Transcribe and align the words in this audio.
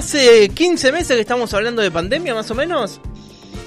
Hace 0.00 0.48
15 0.48 0.92
meses 0.92 1.14
que 1.14 1.20
estamos 1.20 1.52
hablando 1.52 1.82
de 1.82 1.90
pandemia, 1.90 2.34
más 2.34 2.50
o 2.50 2.54
menos. 2.54 3.02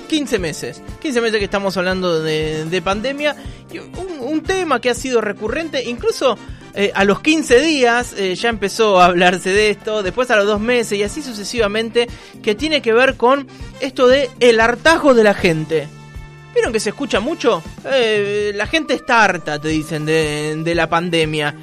15 0.09 0.40
meses. 0.40 0.82
15 1.00 1.21
meses 1.21 1.38
que 1.38 1.46
estamos 1.46 1.78
hablando 1.78 2.24
de, 2.24 2.82
pandemia. 2.83 3.36
Y 3.71 3.78
un, 3.78 4.42
tema 4.42 4.82
que 4.82 4.90
ha 4.90 4.96
sido 4.96 5.22
recurrente, 5.22 5.83
incluso 5.83 6.35
eh, 6.74 6.92
a 6.96 7.04
los 7.04 7.22
15 7.22 7.61
días 7.61 8.16
eh, 8.18 8.34
ya 8.34 8.50
empezó 8.50 9.00
a 9.00 9.05
hablarse 9.05 9.52
de 9.52 9.70
esto, 9.70 10.02
después 10.02 10.32
a 10.32 10.36
los 10.38 10.48
dos 10.48 10.59
meses 10.59 10.98
y 10.98 11.04
así 11.04 11.21
sucesivamente, 11.21 12.07
que 12.41 12.55
tiene 12.55 12.81
que 12.81 12.93
ver 12.93 13.15
con 13.15 13.47
esto 13.79 14.07
de 14.07 14.31
el 14.39 14.59
hartazgo 14.59 15.13
de 15.13 15.23
la 15.23 15.36
gente. 15.36 15.88
¿Vieron 16.55 16.73
que 16.73 16.79
se 16.79 16.89
escucha 16.89 17.20
mucho? 17.20 17.61
Eh, 17.86 18.54
la 18.55 18.65
gente 18.65 18.95
está 18.95 19.23
harta, 19.23 19.59
te 19.59 19.68
dicen, 19.68 20.04
de, 20.04 20.55
de 20.63 20.73
la 20.73 20.89
pandemia. 20.89 21.55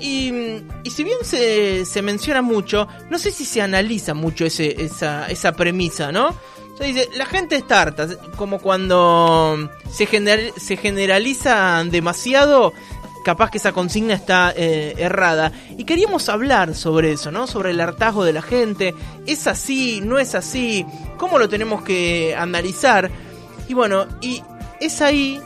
Y, 0.00 0.62
si 0.88 1.04
bien 1.04 1.18
se, 1.22 1.84
se, 1.84 2.02
menciona 2.02 2.42
mucho, 2.42 2.86
no 3.10 3.18
sé 3.18 3.30
si 3.32 3.44
se 3.44 3.60
analiza 3.60 4.14
mucho 4.14 4.44
ese, 4.46 4.82
esa, 4.82 5.26
esa 5.26 5.52
premisa, 5.52 6.12
¿no? 6.12 6.34
Se 6.78 6.84
dice, 6.84 7.08
la 7.16 7.26
gente 7.26 7.56
está 7.56 7.82
harta, 7.82 8.06
como 8.36 8.60
cuando 8.60 9.68
se, 9.90 10.06
se 10.56 10.76
generaliza 10.76 11.82
demasiado, 11.84 12.72
capaz 13.24 13.50
que 13.50 13.58
esa 13.58 13.72
consigna 13.72 14.14
está 14.14 14.54
eh, 14.56 14.94
errada. 14.96 15.50
Y 15.76 15.84
queríamos 15.84 16.28
hablar 16.28 16.76
sobre 16.76 17.12
eso, 17.12 17.32
¿no? 17.32 17.48
Sobre 17.48 17.72
el 17.72 17.80
hartazgo 17.80 18.24
de 18.24 18.32
la 18.32 18.42
gente. 18.42 18.94
¿Es 19.26 19.48
así? 19.48 20.00
¿No 20.00 20.18
es 20.18 20.36
así? 20.36 20.86
¿Cómo 21.16 21.38
lo 21.40 21.48
tenemos 21.48 21.82
que 21.82 22.36
analizar? 22.36 23.10
Y 23.68 23.74
bueno, 23.74 24.06
y 24.20 24.42
es 24.80 25.02
ahí 25.02 25.40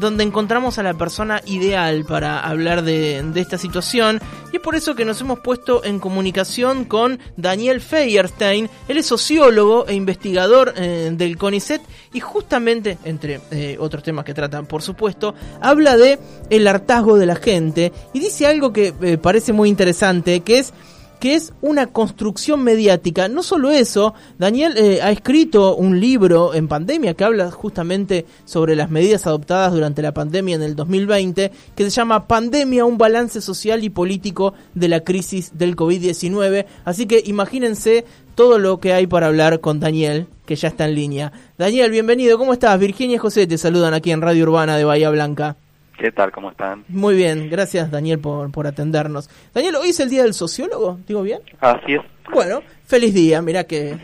donde 0.00 0.24
encontramos 0.24 0.78
a 0.78 0.82
la 0.82 0.94
persona 0.94 1.40
ideal 1.46 2.04
para 2.04 2.40
hablar 2.40 2.82
de, 2.82 3.22
esta 3.36 3.58
situación. 3.58 4.20
Y 4.52 4.56
es 4.56 4.62
por 4.62 4.74
eso 4.74 4.94
que 4.94 5.04
nos 5.04 5.20
hemos 5.20 5.40
puesto 5.40 5.84
en 5.84 6.00
comunicación 6.00 6.84
con 6.84 7.20
Daniel 7.36 7.80
Feierstein, 7.80 8.68
él 8.88 8.96
es 8.96 9.06
sociólogo 9.06 9.86
e 9.86 9.94
investigador 9.94 10.74
eh, 10.76 11.10
del 11.12 11.36
CONICET. 11.36 11.82
Y 12.12 12.20
justamente, 12.20 12.98
entre 13.04 13.40
eh, 13.50 13.76
otros 13.78 14.02
temas 14.02 14.24
que 14.24 14.34
tratan 14.34 14.66
por 14.66 14.82
supuesto, 14.82 15.34
habla 15.60 15.96
de 15.96 16.18
el 16.48 16.66
hartazgo 16.66 17.16
de 17.16 17.26
la 17.26 17.36
gente. 17.36 17.92
Y 18.12 18.18
dice 18.18 18.46
algo 18.46 18.72
que 18.72 18.94
eh, 19.02 19.18
parece 19.18 19.52
muy 19.52 19.68
interesante, 19.68 20.40
que 20.40 20.58
es 20.58 20.72
que 21.20 21.34
es 21.34 21.52
una 21.60 21.86
construcción 21.86 22.64
mediática. 22.64 23.28
No 23.28 23.42
solo 23.42 23.70
eso, 23.70 24.14
Daniel 24.38 24.74
eh, 24.76 25.00
ha 25.02 25.10
escrito 25.10 25.76
un 25.76 26.00
libro 26.00 26.54
en 26.54 26.66
pandemia 26.66 27.14
que 27.14 27.24
habla 27.24 27.50
justamente 27.50 28.24
sobre 28.46 28.74
las 28.74 28.90
medidas 28.90 29.26
adoptadas 29.26 29.72
durante 29.72 30.00
la 30.00 30.14
pandemia 30.14 30.56
en 30.56 30.62
el 30.62 30.74
2020, 30.74 31.52
que 31.76 31.84
se 31.84 31.90
llama 31.90 32.26
Pandemia, 32.26 32.86
un 32.86 32.96
balance 32.96 33.42
social 33.42 33.84
y 33.84 33.90
político 33.90 34.54
de 34.74 34.88
la 34.88 35.00
crisis 35.00 35.56
del 35.58 35.76
COVID-19. 35.76 36.64
Así 36.86 37.06
que 37.06 37.22
imagínense 37.26 38.06
todo 38.34 38.58
lo 38.58 38.80
que 38.80 38.94
hay 38.94 39.06
para 39.06 39.26
hablar 39.26 39.60
con 39.60 39.78
Daniel, 39.78 40.26
que 40.46 40.56
ya 40.56 40.68
está 40.68 40.86
en 40.86 40.94
línea. 40.94 41.32
Daniel, 41.58 41.90
bienvenido, 41.90 42.38
¿cómo 42.38 42.54
estás? 42.54 42.80
Virginia 42.80 43.16
y 43.16 43.18
José 43.18 43.46
te 43.46 43.58
saludan 43.58 43.92
aquí 43.92 44.10
en 44.10 44.22
Radio 44.22 44.44
Urbana 44.44 44.78
de 44.78 44.84
Bahía 44.84 45.10
Blanca. 45.10 45.56
¿Qué 46.00 46.12
tal? 46.12 46.32
¿Cómo 46.32 46.50
están? 46.50 46.82
Muy 46.88 47.14
bien, 47.14 47.50
gracias 47.50 47.90
Daniel 47.90 48.18
por, 48.20 48.50
por 48.50 48.66
atendernos. 48.66 49.28
Daniel, 49.52 49.76
¿hoy 49.76 49.90
es 49.90 50.00
el 50.00 50.08
Día 50.08 50.22
del 50.22 50.32
Sociólogo? 50.32 50.98
¿Digo 51.06 51.20
bien? 51.20 51.40
Así 51.60 51.92
es. 51.92 52.00
Bueno, 52.32 52.62
feliz 52.86 53.12
día, 53.12 53.42
mira 53.42 53.64
que, 53.64 53.98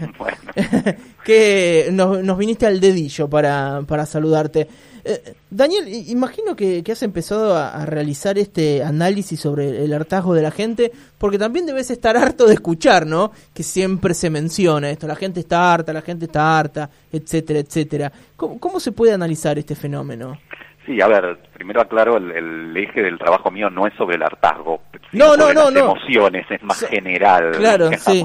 que 1.25 1.89
nos, 1.93 2.37
viniste 2.37 2.67
al 2.67 2.81
dedillo 2.81 3.31
para, 3.31 3.81
para 3.89 4.05
saludarte. 4.05 4.69
Eh, 5.05 5.35
Daniel, 5.49 5.89
imagino 5.89 6.55
que, 6.55 6.85
has 6.87 7.03
empezado 7.03 7.57
a, 7.57 7.87
realizar 7.87 8.37
este 8.37 8.83
análisis 8.83 9.41
sobre 9.41 9.83
el 9.83 9.91
hartazgo 9.95 10.35
de 10.35 10.43
la 10.43 10.51
gente, 10.51 10.93
porque 11.17 11.39
también 11.39 11.65
debes 11.65 11.91
estar 11.91 12.15
harto 12.19 12.47
de 12.47 12.55
escuchar, 12.55 13.07
¿no? 13.07 13.33
Que 13.55 13.63
siempre 13.63 14.13
se 14.13 14.29
menciona 14.29 14.91
esto, 14.91 15.07
la 15.07 15.17
gente 15.17 15.41
está 15.41 15.73
harta, 15.73 15.95
la 15.95 16.03
gente 16.03 16.27
está 16.27 16.59
harta, 16.59 16.91
etcétera, 17.11 17.61
etcétera. 17.61 18.13
¿Cómo, 18.37 18.61
cómo 18.61 18.81
se 18.81 18.93
puede 18.93 19.15
analizar 19.15 19.59
este 19.59 19.75
fenómeno? 19.75 20.37
Sí, 20.87 21.01
a 21.01 21.09
ver, 21.09 21.37
primero 21.53 21.81
aclaro, 21.81 22.17
el, 22.17 22.77
eje 22.77 23.03
del 23.03 23.19
trabajo 23.19 23.51
mío 23.51 23.69
no 23.69 23.89
es 23.89 23.95
sobre 23.95 24.15
el 24.15 24.23
hartazgo, 24.23 24.83
no, 25.13 25.37
no, 25.37 25.53
no, 25.53 25.71
las 25.71 25.83
emociones, 25.83 26.47
es 26.49 26.63
más 26.63 26.87
general, 26.87 27.53
claro, 27.53 27.91
sí. 27.99 28.25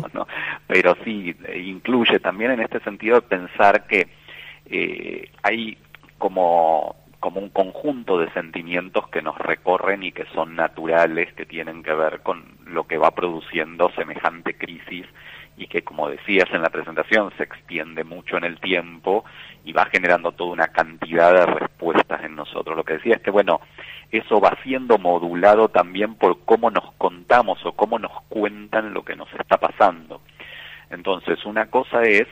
pero 0.67 0.95
sí, 1.03 1.35
incluye 1.55 2.19
también 2.19 2.51
en 2.51 2.61
este 2.61 2.79
sentido 2.81 3.19
pensar 3.21 3.87
que 3.87 4.07
eh, 4.67 5.31
hay 5.41 5.75
como, 6.19 6.95
como 7.19 7.41
un 7.41 7.49
conjunto 7.49 8.19
de 8.19 8.31
sentimientos 8.31 9.07
que 9.09 9.23
nos 9.23 9.37
recorren 9.39 10.03
y 10.03 10.11
que 10.11 10.25
son 10.33 10.55
naturales, 10.55 11.33
que 11.33 11.47
tienen 11.47 11.81
que 11.81 11.93
ver 11.93 12.21
con 12.21 12.43
lo 12.65 12.85
que 12.85 12.97
va 12.97 13.09
produciendo 13.11 13.89
semejante 13.95 14.53
crisis 14.53 15.07
y 15.61 15.67
que, 15.67 15.83
como 15.83 16.09
decías 16.09 16.49
en 16.51 16.63
la 16.63 16.71
presentación, 16.71 17.31
se 17.37 17.43
extiende 17.43 18.03
mucho 18.03 18.35
en 18.35 18.45
el 18.45 18.59
tiempo 18.59 19.23
y 19.63 19.73
va 19.73 19.85
generando 19.85 20.31
toda 20.31 20.53
una 20.53 20.69
cantidad 20.69 21.31
de 21.31 21.45
respuestas 21.45 22.23
en 22.23 22.35
nosotros. 22.35 22.75
Lo 22.75 22.83
que 22.83 22.93
decía 22.93 23.17
es 23.17 23.21
que, 23.21 23.29
bueno, 23.29 23.61
eso 24.11 24.41
va 24.41 24.57
siendo 24.63 24.97
modulado 24.97 25.69
también 25.69 26.15
por 26.15 26.43
cómo 26.45 26.71
nos 26.71 26.91
contamos 26.93 27.63
o 27.63 27.73
cómo 27.73 27.99
nos 27.99 28.11
cuentan 28.27 28.91
lo 28.91 29.05
que 29.05 29.15
nos 29.15 29.31
está 29.35 29.57
pasando. 29.57 30.21
Entonces, 30.89 31.45
una 31.45 31.67
cosa 31.67 32.01
es 32.01 32.27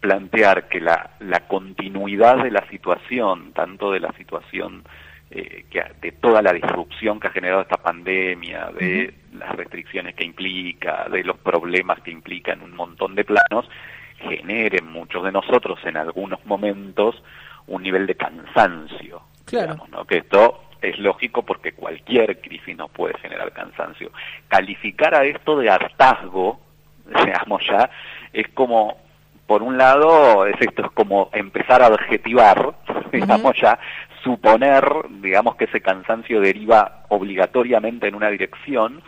plantear 0.00 0.68
que 0.68 0.80
la, 0.80 1.12
la 1.20 1.48
continuidad 1.48 2.42
de 2.42 2.50
la 2.50 2.68
situación, 2.68 3.52
tanto 3.54 3.92
de 3.92 4.00
la 4.00 4.12
situación 4.12 4.84
eh, 5.30 5.64
que, 5.70 5.84
de 6.00 6.12
toda 6.12 6.42
la 6.42 6.52
disrupción 6.52 7.20
que 7.20 7.28
ha 7.28 7.30
generado 7.30 7.62
esta 7.62 7.76
pandemia, 7.76 8.70
de 8.78 9.14
las 9.32 9.54
restricciones 9.54 10.14
que 10.14 10.24
implica, 10.24 11.08
de 11.08 11.22
los 11.22 11.38
problemas 11.38 12.00
que 12.00 12.10
implica 12.10 12.52
en 12.52 12.62
un 12.62 12.74
montón 12.74 13.14
de 13.14 13.24
planos, 13.24 13.68
generen 14.18 14.90
muchos 14.90 15.24
de 15.24 15.32
nosotros 15.32 15.78
en 15.84 15.96
algunos 15.96 16.44
momentos 16.46 17.22
un 17.66 17.82
nivel 17.82 18.06
de 18.06 18.16
cansancio. 18.16 19.22
Claro. 19.44 19.76
¿no? 19.90 20.04
Que 20.04 20.18
esto 20.18 20.64
es 20.82 20.98
lógico 20.98 21.42
porque 21.42 21.72
cualquier 21.72 22.40
crisis 22.40 22.76
nos 22.76 22.90
puede 22.90 23.18
generar 23.18 23.52
cansancio. 23.52 24.10
Calificar 24.48 25.14
a 25.14 25.24
esto 25.24 25.58
de 25.58 25.70
hartazgo, 25.70 26.60
digamos 27.24 27.62
ya, 27.66 27.90
es 28.32 28.48
como, 28.48 28.96
por 29.46 29.62
un 29.62 29.78
lado, 29.78 30.46
es 30.46 30.60
esto 30.60 30.86
es 30.86 30.90
como 30.92 31.30
empezar 31.32 31.82
a 31.82 31.86
adjetivar, 31.86 32.74
digamos 33.10 33.56
ya, 33.60 33.78
suponer, 34.22 34.84
digamos, 35.20 35.56
que 35.56 35.64
ese 35.64 35.80
cansancio 35.80 36.40
deriva 36.40 37.04
obligatoriamente 37.08 38.08
en 38.08 38.14
una 38.14 38.30
dirección 38.30 39.02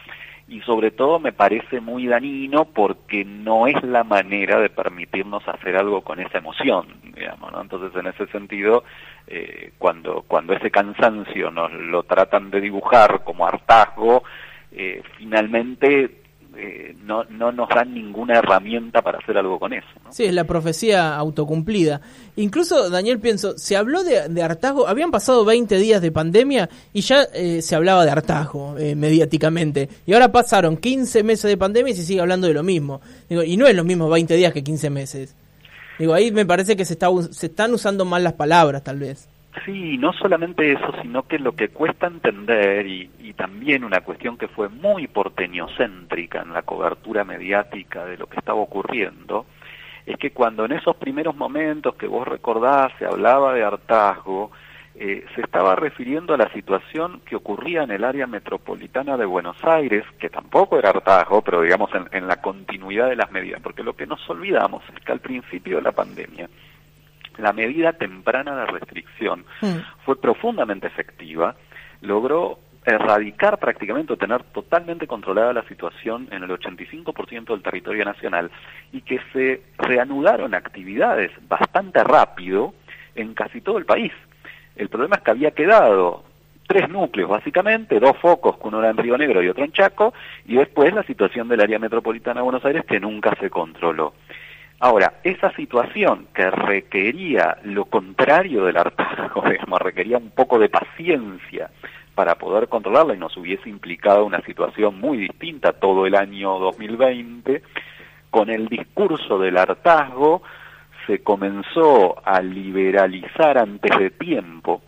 y 0.48 0.60
sobre 0.60 0.90
todo 0.90 1.18
me 1.18 1.32
parece 1.32 1.80
muy 1.80 2.06
dañino 2.06 2.66
porque 2.66 3.24
no 3.24 3.66
es 3.66 3.82
la 3.82 4.04
manera 4.04 4.60
de 4.60 4.68
permitirnos 4.68 5.46
hacer 5.48 5.76
algo 5.76 6.02
con 6.02 6.20
esa 6.20 6.38
emoción, 6.38 6.86
digamos, 7.14 7.52
¿no? 7.52 7.62
Entonces, 7.62 7.98
en 7.98 8.08
ese 8.08 8.26
sentido, 8.26 8.84
eh, 9.26 9.72
cuando, 9.78 10.24
cuando 10.28 10.52
ese 10.52 10.70
cansancio 10.70 11.50
nos 11.50 11.72
lo 11.72 12.02
tratan 12.02 12.50
de 12.50 12.60
dibujar 12.60 13.22
como 13.24 13.46
hartazgo, 13.46 14.24
eh, 14.72 15.02
finalmente 15.16 16.21
eh, 16.56 16.94
no, 17.04 17.24
no 17.24 17.50
nos 17.50 17.68
dan 17.68 17.94
ninguna 17.94 18.38
herramienta 18.38 19.02
para 19.02 19.18
hacer 19.18 19.36
algo 19.38 19.58
con 19.58 19.72
eso. 19.72 19.86
Sí, 20.10 20.24
es 20.24 20.34
la 20.34 20.44
profecía 20.44 21.16
autocumplida. 21.16 22.00
Incluso, 22.36 22.90
Daniel, 22.90 23.18
pienso, 23.20 23.56
se 23.56 23.76
habló 23.76 24.04
de, 24.04 24.42
hartazgo, 24.42 24.86
habían 24.86 25.10
pasado 25.10 25.44
20 25.44 25.76
días 25.78 26.02
de 26.02 26.12
pandemia 26.12 26.68
y 26.92 27.00
ya 27.00 27.22
eh, 27.34 27.62
se 27.62 27.74
hablaba 27.74 28.04
de 28.04 28.10
hartazgo 28.10 28.76
eh, 28.78 28.94
mediáticamente. 28.94 29.88
Y 30.06 30.12
ahora 30.12 30.30
pasaron 30.30 30.76
15 30.76 31.22
meses 31.22 31.50
de 31.50 31.56
pandemia 31.56 31.92
y 31.92 31.96
se 31.96 32.04
sigue 32.04 32.20
hablando 32.20 32.46
de 32.46 32.54
lo 32.54 32.62
mismo. 32.62 33.00
Digo, 33.28 33.42
y 33.42 33.56
no 33.56 33.66
es 33.66 33.74
lo 33.74 33.84
mismo 33.84 34.08
20 34.08 34.34
días 34.36 34.52
que 34.52 34.62
15 34.62 34.90
meses. 34.90 35.34
Digo, 35.98 36.14
ahí 36.14 36.32
me 36.32 36.46
parece 36.46 36.76
que 36.76 36.84
se, 36.84 36.94
está, 36.94 37.08
se 37.30 37.46
están 37.46 37.72
usando 37.72 38.04
mal 38.04 38.24
las 38.24 38.34
palabras, 38.34 38.82
tal 38.82 38.98
vez. 38.98 39.28
Sí, 39.64 39.98
no 39.98 40.12
solamente 40.14 40.72
eso, 40.72 40.92
sino 41.02 41.24
que 41.24 41.38
lo 41.38 41.52
que 41.52 41.68
cuesta 41.68 42.06
entender 42.06 42.86
y, 42.86 43.10
también 43.36 43.82
una 43.82 44.02
cuestión 44.02 44.36
que 44.36 44.46
fue 44.46 44.68
muy 44.68 45.08
porteñocéntrica 45.08 46.42
en 46.42 46.52
la 46.52 46.62
cobertura 46.62 47.24
mediática 47.24 48.04
de 48.04 48.16
lo 48.16 48.26
que 48.26 48.36
estaba 48.36 48.60
ocurriendo, 48.60 49.46
es 50.06 50.16
que 50.16 50.30
cuando 50.30 50.64
en 50.64 50.72
esos 50.72 50.96
primeros 50.96 51.34
momentos 51.34 51.94
que 51.96 52.06
vos 52.06 52.28
recordás 52.28 52.92
se 52.98 53.06
hablaba 53.06 53.52
de 53.54 53.64
hartazgo, 53.64 54.52
eh, 54.94 55.24
se 55.34 55.40
estaba 55.40 55.74
refiriendo 55.74 56.34
a 56.34 56.36
la 56.36 56.52
situación 56.52 57.20
que 57.24 57.36
ocurría 57.36 57.82
en 57.82 57.90
el 57.90 58.04
área 58.04 58.26
metropolitana 58.26 59.16
de 59.16 59.24
Buenos 59.24 59.56
Aires, 59.64 60.04
que 60.18 60.28
tampoco 60.28 60.78
era 60.78 60.90
hartazgo, 60.90 61.42
pero 61.42 61.62
digamos 61.62 61.90
en 62.12 62.26
la 62.28 62.36
continuidad 62.36 63.08
de 63.08 63.16
las 63.16 63.32
medidas, 63.32 63.60
porque 63.60 63.82
lo 63.82 63.96
que 63.96 64.06
nos 64.06 64.28
olvidamos 64.30 64.84
es 64.94 65.04
que 65.04 65.12
al 65.12 65.20
principio 65.20 65.76
de 65.76 65.82
la 65.82 65.92
pandemia, 65.92 66.48
la 67.38 67.52
medida 67.52 67.92
temprana 67.92 68.56
de 68.56 68.66
restricción 68.66 69.44
mm. 69.60 70.04
fue 70.04 70.20
profundamente 70.20 70.86
efectiva, 70.86 71.54
logró 72.00 72.58
erradicar 72.84 73.58
prácticamente 73.58 74.12
o 74.12 74.16
tener 74.16 74.42
totalmente 74.44 75.06
controlada 75.06 75.52
la 75.52 75.62
situación 75.68 76.28
en 76.32 76.42
el 76.42 76.50
85% 76.50 77.44
del 77.46 77.62
territorio 77.62 78.04
nacional 78.04 78.50
y 78.92 79.02
que 79.02 79.20
se 79.32 79.62
reanudaron 79.78 80.54
actividades 80.54 81.30
bastante 81.48 82.02
rápido 82.02 82.74
en 83.14 83.34
casi 83.34 83.60
todo 83.60 83.78
el 83.78 83.84
país. 83.84 84.12
El 84.74 84.88
problema 84.88 85.16
es 85.16 85.22
que 85.22 85.30
había 85.30 85.50
quedado 85.52 86.24
tres 86.66 86.88
núcleos 86.88 87.28
básicamente, 87.28 88.00
dos 88.00 88.16
focos, 88.18 88.56
uno 88.62 88.80
era 88.80 88.90
en 88.90 88.96
Río 88.96 89.18
Negro 89.18 89.42
y 89.42 89.48
otro 89.48 89.64
en 89.64 89.72
Chaco, 89.72 90.14
y 90.46 90.56
después 90.56 90.92
la 90.94 91.02
situación 91.04 91.48
del 91.48 91.60
área 91.60 91.78
metropolitana 91.78 92.40
de 92.40 92.44
Buenos 92.44 92.64
Aires 92.64 92.84
que 92.86 92.98
nunca 92.98 93.36
se 93.38 93.50
controló. 93.50 94.14
Ahora, 94.84 95.20
esa 95.22 95.54
situación 95.54 96.26
que 96.34 96.50
requería 96.50 97.56
lo 97.62 97.84
contrario 97.84 98.64
del 98.64 98.76
hartazgo, 98.76 99.40
requería 99.78 100.18
un 100.18 100.30
poco 100.30 100.58
de 100.58 100.68
paciencia 100.68 101.70
para 102.16 102.34
poder 102.34 102.66
controlarla 102.66 103.14
y 103.14 103.18
nos 103.18 103.36
hubiese 103.36 103.68
implicado 103.68 104.26
una 104.26 104.40
situación 104.40 104.98
muy 104.98 105.18
distinta 105.18 105.72
todo 105.74 106.04
el 106.04 106.16
año 106.16 106.58
2020, 106.58 107.62
con 108.28 108.50
el 108.50 108.66
discurso 108.66 109.38
del 109.38 109.56
hartazgo 109.56 110.42
se 111.06 111.22
comenzó 111.22 112.16
a 112.26 112.42
liberalizar 112.42 113.58
antes 113.58 113.96
de 113.96 114.10
tiempo 114.10 114.82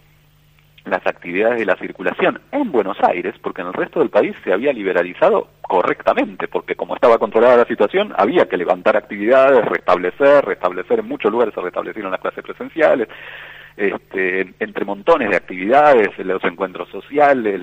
las 0.84 1.06
actividades 1.06 1.58
de 1.58 1.66
la 1.66 1.76
circulación 1.76 2.40
en 2.52 2.70
Buenos 2.70 2.98
Aires, 3.02 3.34
porque 3.42 3.62
en 3.62 3.68
el 3.68 3.72
resto 3.72 4.00
del 4.00 4.10
país 4.10 4.34
se 4.44 4.52
había 4.52 4.72
liberalizado 4.72 5.48
correctamente, 5.62 6.46
porque 6.46 6.74
como 6.74 6.94
estaba 6.94 7.18
controlada 7.18 7.56
la 7.56 7.64
situación, 7.64 8.12
había 8.16 8.46
que 8.46 8.58
levantar 8.58 8.96
actividades, 8.96 9.64
restablecer, 9.64 10.44
restablecer, 10.44 10.98
en 10.98 11.08
muchos 11.08 11.32
lugares 11.32 11.54
se 11.54 11.60
restablecieron 11.60 12.10
las 12.10 12.20
clases 12.20 12.44
presenciales, 12.44 13.08
este, 13.76 14.54
entre 14.60 14.84
montones 14.84 15.30
de 15.30 15.36
actividades, 15.36 16.16
los 16.18 16.44
encuentros 16.44 16.88
sociales, 16.90 17.60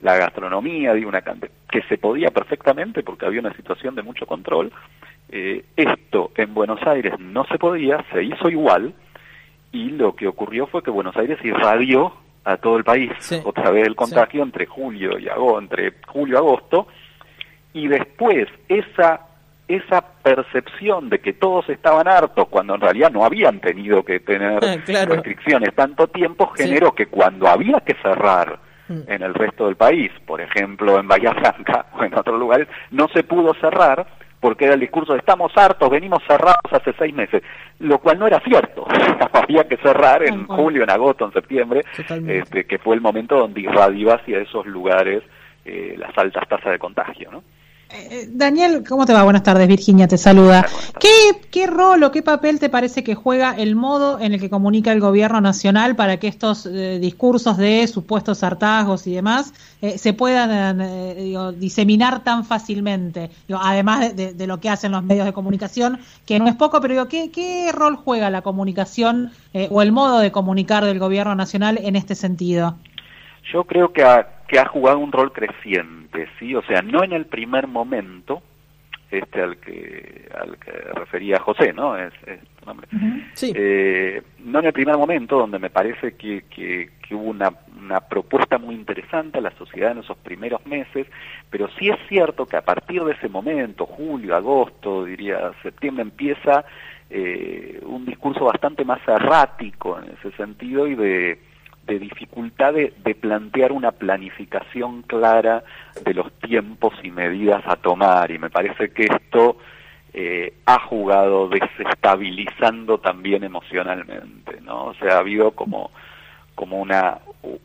la 0.00 0.16
gastronomía, 0.16 0.94
digo, 0.94 1.08
una 1.08 1.22
que 1.68 1.82
se 1.88 1.98
podía 1.98 2.30
perfectamente 2.30 3.02
porque 3.02 3.26
había 3.26 3.40
una 3.40 3.54
situación 3.54 3.94
de 3.94 4.02
mucho 4.02 4.24
control. 4.24 4.72
Eh, 5.30 5.64
esto 5.76 6.30
en 6.36 6.54
Buenos 6.54 6.80
Aires 6.86 7.18
no 7.18 7.44
se 7.44 7.58
podía, 7.58 8.04
se 8.12 8.22
hizo 8.22 8.48
igual, 8.48 8.94
y 9.72 9.90
lo 9.90 10.14
que 10.14 10.26
ocurrió 10.26 10.66
fue 10.66 10.82
que 10.82 10.90
Buenos 10.90 11.16
Aires 11.16 11.38
irradió 11.42 12.14
a 12.44 12.56
todo 12.56 12.76
el 12.76 12.84
país. 12.84 13.10
Otra 13.44 13.70
vez 13.70 13.86
el 13.86 13.96
contagio 13.96 14.42
entre 14.42 14.66
julio 14.66 15.18
y 15.18 15.28
agosto, 15.28 15.58
entre 15.60 15.94
julio 16.06 16.34
y 16.34 16.38
agosto. 16.38 16.86
Y 17.72 17.88
después 17.88 18.48
esa 18.68 19.20
esa 19.68 20.02
percepción 20.22 21.08
de 21.08 21.20
que 21.20 21.32
todos 21.32 21.68
estaban 21.68 22.06
hartos 22.06 22.48
cuando 22.48 22.74
en 22.74 22.80
realidad 22.80 23.10
no 23.10 23.24
habían 23.24 23.60
tenido 23.60 24.04
que 24.04 24.20
tener 24.20 24.62
ah, 24.62 25.04
restricciones 25.06 25.74
tanto 25.74 26.08
tiempo 26.08 26.48
generó 26.48 26.92
que 26.94 27.06
cuando 27.06 27.48
había 27.48 27.80
que 27.80 27.94
cerrar 28.02 28.58
mm. 28.88 29.02
en 29.06 29.22
el 29.22 29.32
resto 29.32 29.66
del 29.66 29.76
país, 29.76 30.10
por 30.26 30.40
ejemplo 30.40 30.98
en 30.98 31.08
Bahía 31.08 31.32
Blanca 31.32 31.86
o 31.98 32.04
en 32.04 32.14
otros 32.14 32.38
lugares, 32.38 32.68
no 32.90 33.08
se 33.08 33.22
pudo 33.22 33.54
cerrar 33.54 34.06
porque 34.42 34.64
era 34.64 34.74
el 34.74 34.80
discurso 34.80 35.12
de 35.12 35.20
estamos 35.20 35.52
hartos, 35.56 35.88
venimos 35.88 36.20
cerrados 36.26 36.56
hace 36.72 36.92
seis 36.98 37.14
meses, 37.14 37.44
lo 37.78 38.00
cual 38.00 38.18
no 38.18 38.26
era 38.26 38.40
cierto. 38.40 38.84
Había 39.32 39.68
que 39.68 39.76
cerrar 39.76 40.24
en 40.24 40.48
julio, 40.48 40.82
en 40.82 40.90
agosto, 40.90 41.24
en 41.24 41.32
septiembre, 41.32 41.84
este, 42.26 42.64
que 42.64 42.78
fue 42.78 42.96
el 42.96 43.00
momento 43.00 43.38
donde 43.38 43.60
irradió 43.60 44.12
hacia 44.12 44.40
esos 44.40 44.66
lugares 44.66 45.22
eh, 45.64 45.94
las 45.96 46.18
altas 46.18 46.48
tasas 46.48 46.72
de 46.72 46.78
contagio, 46.80 47.30
¿no? 47.30 47.44
Eh, 47.94 48.26
Daniel, 48.30 48.84
¿cómo 48.88 49.04
te 49.04 49.12
va? 49.12 49.22
Buenas 49.22 49.42
tardes, 49.42 49.68
Virginia 49.68 50.08
te 50.08 50.16
saluda. 50.16 50.66
¿Qué, 50.98 51.40
¿Qué 51.50 51.66
rol 51.66 52.02
o 52.04 52.10
qué 52.10 52.22
papel 52.22 52.58
te 52.58 52.70
parece 52.70 53.04
que 53.04 53.14
juega 53.14 53.54
el 53.56 53.76
modo 53.76 54.18
en 54.18 54.32
el 54.32 54.40
que 54.40 54.48
comunica 54.48 54.92
el 54.92 55.00
gobierno 55.00 55.42
nacional 55.42 55.94
para 55.94 56.16
que 56.16 56.26
estos 56.26 56.64
eh, 56.64 56.98
discursos 56.98 57.58
de 57.58 57.86
supuestos 57.86 58.42
hartazgos 58.42 59.06
y 59.06 59.12
demás 59.12 59.52
eh, 59.82 59.98
se 59.98 60.14
puedan 60.14 60.82
diseminar 61.58 62.24
tan 62.24 62.44
fácilmente? 62.44 63.30
además 63.54 64.16
de, 64.16 64.46
lo 64.46 64.58
que 64.60 64.70
hacen 64.70 64.92
los 64.92 65.04
medios 65.04 65.26
de 65.26 65.32
comunicación, 65.32 66.00
que 66.24 66.38
no 66.38 66.48
es 66.48 66.54
poco, 66.54 66.80
pero 66.80 66.94
digo, 66.94 67.08
¿qué, 67.08 67.30
qué 67.30 67.70
rol 67.72 67.96
juega 67.96 68.30
la 68.30 68.42
comunicación 68.42 69.32
o 69.70 69.82
el 69.82 69.92
modo 69.92 70.20
de 70.20 70.32
comunicar 70.32 70.84
del 70.84 70.98
gobierno 70.98 71.34
nacional 71.34 71.78
en 71.82 71.96
este 71.96 72.14
sentido? 72.14 72.76
Yo 73.52 73.64
creo 73.64 73.92
que 73.92 74.02
ha, 74.02 74.26
que 74.52 74.58
ha 74.58 74.66
jugado 74.66 74.98
un 74.98 75.12
rol 75.12 75.32
creciente, 75.32 76.28
¿sí? 76.38 76.54
O 76.54 76.60
sea, 76.60 76.82
no 76.82 77.02
en 77.02 77.14
el 77.14 77.24
primer 77.24 77.66
momento, 77.66 78.42
este 79.10 79.40
al 79.40 79.56
que 79.56 80.28
al 80.38 80.58
que 80.58 80.70
refería 80.92 81.38
José, 81.38 81.72
¿no? 81.72 81.96
Es, 81.96 82.12
tu 82.60 82.66
nombre. 82.66 82.86
sí. 83.32 83.50
Eh, 83.56 84.20
no 84.40 84.58
en 84.58 84.66
el 84.66 84.74
primer 84.74 84.98
momento, 84.98 85.38
donde 85.38 85.58
me 85.58 85.70
parece 85.70 86.16
que, 86.18 86.44
que, 86.50 86.90
hubo 87.14 87.30
una, 87.30 87.50
una 87.78 88.00
propuesta 88.00 88.58
muy 88.58 88.74
interesante 88.74 89.38
a 89.38 89.40
la 89.40 89.52
sociedad 89.52 89.92
en 89.92 90.00
esos 90.00 90.18
primeros 90.18 90.64
meses, 90.66 91.06
pero 91.48 91.70
sí 91.78 91.88
es 91.88 91.98
cierto 92.10 92.44
que 92.44 92.58
a 92.58 92.62
partir 92.62 93.02
de 93.04 93.12
ese 93.12 93.30
momento, 93.30 93.86
julio, 93.86 94.36
agosto, 94.36 95.06
diría 95.06 95.52
septiembre, 95.62 96.02
empieza 96.02 96.66
eh, 97.08 97.80
un 97.86 98.04
discurso 98.04 98.44
bastante 98.44 98.84
más 98.84 99.00
errático 99.08 99.98
en 99.98 100.10
ese 100.10 100.36
sentido 100.36 100.86
y 100.86 100.94
de 100.94 101.51
de 101.86 101.98
dificultad 101.98 102.74
de, 102.74 103.14
plantear 103.14 103.72
una 103.72 103.92
planificación 103.92 105.02
clara 105.02 105.64
de 106.04 106.14
los 106.14 106.32
tiempos 106.40 106.94
y 107.02 107.10
medidas 107.10 107.62
a 107.66 107.76
tomar 107.76 108.30
y 108.30 108.38
me 108.38 108.50
parece 108.50 108.90
que 108.90 109.04
esto 109.04 109.58
eh, 110.12 110.54
ha 110.66 110.80
jugado 110.80 111.48
desestabilizando 111.48 112.98
también 112.98 113.44
emocionalmente, 113.44 114.60
¿no? 114.60 114.86
O 114.86 114.94
sea, 114.94 115.16
ha 115.16 115.18
habido 115.18 115.52
como, 115.52 115.90
como 116.54 116.80
una, 116.80 117.18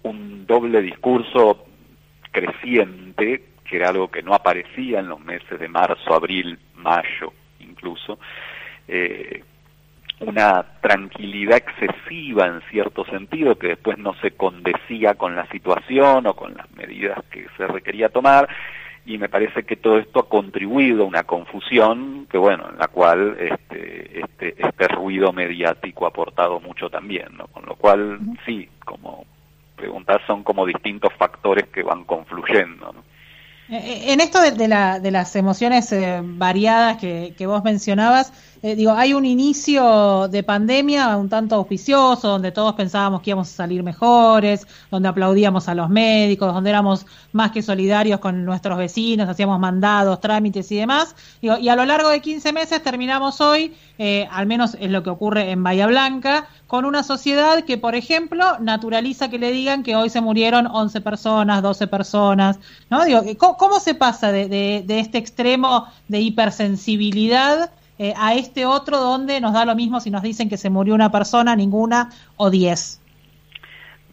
un 0.03 0.45
doble 0.45 0.81
discurso 0.81 1.65
creciente, 2.31 3.43
que 3.63 3.75
era 3.75 3.89
algo 3.89 4.09
que 4.09 4.23
no 4.23 4.33
aparecía 4.33 4.99
en 4.99 5.09
los 5.09 5.19
meses 5.19 5.59
de 5.59 5.67
marzo, 5.67 6.13
abril, 6.13 6.57
mayo 6.75 7.33
incluso, 7.59 8.19
eh, 8.87 9.43
una 10.19 10.65
tranquilidad 10.81 11.57
excesiva 11.57 12.47
en 12.47 12.61
cierto 12.71 13.05
sentido 13.05 13.57
que 13.57 13.67
después 13.67 13.97
no 13.97 14.15
se 14.15 14.31
condecía 14.31 15.13
con 15.13 15.35
la 15.35 15.47
situación 15.47 16.25
o 16.25 16.33
con 16.33 16.55
las 16.55 16.69
medidas 16.71 17.23
que 17.29 17.45
se 17.55 17.67
requería 17.67 18.09
tomar 18.09 18.49
y 19.05 19.17
me 19.17 19.29
parece 19.29 19.63
que 19.63 19.75
todo 19.75 19.99
esto 19.99 20.19
ha 20.19 20.29
contribuido 20.29 21.03
a 21.03 21.07
una 21.07 21.23
confusión 21.23 22.27
que 22.29 22.37
bueno 22.37 22.67
en 22.71 22.77
la 22.77 22.87
cual 22.87 23.37
este 23.39 24.21
este 24.21 24.55
este 24.57 24.87
ruido 24.87 25.31
mediático 25.31 26.05
ha 26.05 26.09
aportado 26.09 26.59
mucho 26.59 26.89
también 26.89 27.37
no 27.37 27.45
con 27.47 27.65
lo 27.65 27.75
cual 27.75 28.19
sí 28.45 28.67
como 28.83 29.25
preguntas 29.75 30.21
son 30.25 30.43
como 30.43 30.65
distintos 30.65 31.13
factores 31.13 31.67
que 31.67 31.83
van 31.83 32.05
confluyendo 32.05 32.91
¿no? 32.91 33.17
Eh, 33.69 33.75
eh, 33.75 34.13
en 34.13 34.21
esto 34.21 34.39
de, 34.39 34.67
la, 34.67 34.99
de 34.99 35.11
las 35.11 35.35
emociones 35.35 35.91
eh, 35.91 36.21
variadas 36.23 36.97
que, 36.97 37.33
que, 37.37 37.45
vos 37.45 37.65
mencionabas, 37.65 38.31
digo, 38.75 38.91
hay 38.91 39.13
un 39.13 39.25
inicio 39.25 40.27
de 40.27 40.43
pandemia 40.43 41.15
un 41.17 41.29
tanto 41.29 41.55
auspicioso, 41.55 42.27
donde 42.27 42.51
todos 42.51 42.73
pensábamos 42.73 43.21
que 43.21 43.29
íbamos 43.29 43.49
a 43.49 43.55
salir 43.55 43.83
mejores, 43.83 44.67
donde 44.89 45.09
aplaudíamos 45.09 45.67
a 45.69 45.75
los 45.75 45.89
médicos, 45.89 46.53
donde 46.53 46.69
éramos 46.69 47.05
más 47.31 47.51
que 47.51 47.61
solidarios 47.61 48.19
con 48.19 48.43
nuestros 48.45 48.77
vecinos, 48.77 49.29
hacíamos 49.29 49.59
mandados, 49.59 50.19
trámites 50.19 50.71
y 50.71 50.77
demás. 50.77 51.15
Y 51.41 51.67
a 51.67 51.75
lo 51.75 51.85
largo 51.85 52.09
de 52.09 52.19
15 52.19 52.53
meses 52.53 52.81
terminamos 52.81 53.41
hoy, 53.41 53.75
al 54.31 54.45
menos 54.47 54.75
es 54.79 54.89
lo 54.89 55.03
que 55.03 55.09
ocurre 55.09 55.51
en 55.51 55.63
Bahía 55.63 55.87
Blanca, 55.87 56.47
con 56.67 56.85
una 56.85 57.03
sociedad 57.03 57.63
que, 57.63 57.77
por 57.77 57.95
ejemplo, 57.95 58.59
naturaliza 58.59 59.29
que 59.29 59.39
le 59.39 59.51
digan 59.51 59.83
que 59.83 59.95
hoy 59.95 60.09
se 60.09 60.21
murieron 60.21 60.67
11 60.67 61.01
personas, 61.01 61.61
12 61.61 61.87
personas, 61.87 62.59
¿no? 62.89 63.05
Digo, 63.05 63.21
¿cómo, 63.37 63.79
se 63.79 63.95
pasa 63.95 64.31
de, 64.31 64.83
este 64.87 65.17
extremo 65.17 65.87
de 66.07 66.19
hipersensibilidad 66.19 67.71
eh, 67.99 68.13
a 68.17 68.35
este 68.35 68.65
otro 68.65 68.97
donde 68.97 69.41
nos 69.41 69.53
da 69.53 69.65
lo 69.65 69.75
mismo 69.75 69.99
si 69.99 70.09
nos 70.09 70.21
dicen 70.21 70.49
que 70.49 70.57
se 70.57 70.69
murió 70.69 70.93
una 70.95 71.11
persona, 71.11 71.55
ninguna 71.55 72.09
o 72.35 72.49
10? 72.49 73.01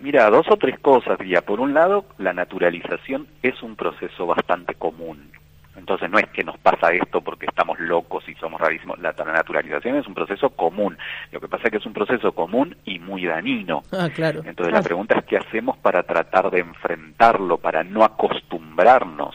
Mira, 0.00 0.29
dos 0.29 0.47
o 0.50 0.57
tres 0.57 0.79
cosas, 0.81 1.19
diría. 1.19 1.41
Por 1.41 1.61
un 1.61 1.73
lado, 1.73 2.05
la 2.19 2.33
naturalización 2.33 3.26
es 3.43 3.62
un 3.62 3.75
proceso 3.75 4.26
bastante 4.26 4.75
común. 4.75 5.31
Entonces 5.76 6.11
no 6.11 6.19
es 6.19 6.26
que 6.29 6.45
nos 6.45 6.57
pasa 6.59 6.93
esto 6.93 7.21
porque 7.21 7.47
estamos 7.47 7.79
locos 7.81 8.29
y 8.29 8.35
somos 8.35 8.61
rarísimos. 8.61 8.99
La, 9.00 9.12
naturalización 9.12 9.97
es 9.97 10.07
un 10.07 10.14
proceso 10.14 10.50
común. 10.50 10.97
Lo 11.33 11.41
que 11.41 11.49
pasa 11.49 11.64
es 11.64 11.71
que 11.71 11.76
es 11.79 11.87
un 11.87 11.93
proceso 11.93 12.33
común 12.33 12.76
y 12.85 12.99
muy 12.99 13.25
dañino. 13.25 13.83
Ah, 13.93 14.09
claro. 14.14 14.43
Entonces 14.45 14.73
la 14.73 14.83
pregunta 14.83 15.19
es 15.19 15.25
qué 15.25 15.37
hacemos 15.37 15.76
para 15.79 16.03
tratar 16.03 16.50
de 16.50 16.61
enfrentarlo, 16.61 17.59
para 17.59 17.83
no 17.83 18.05
acostumbrarnos 18.05 19.35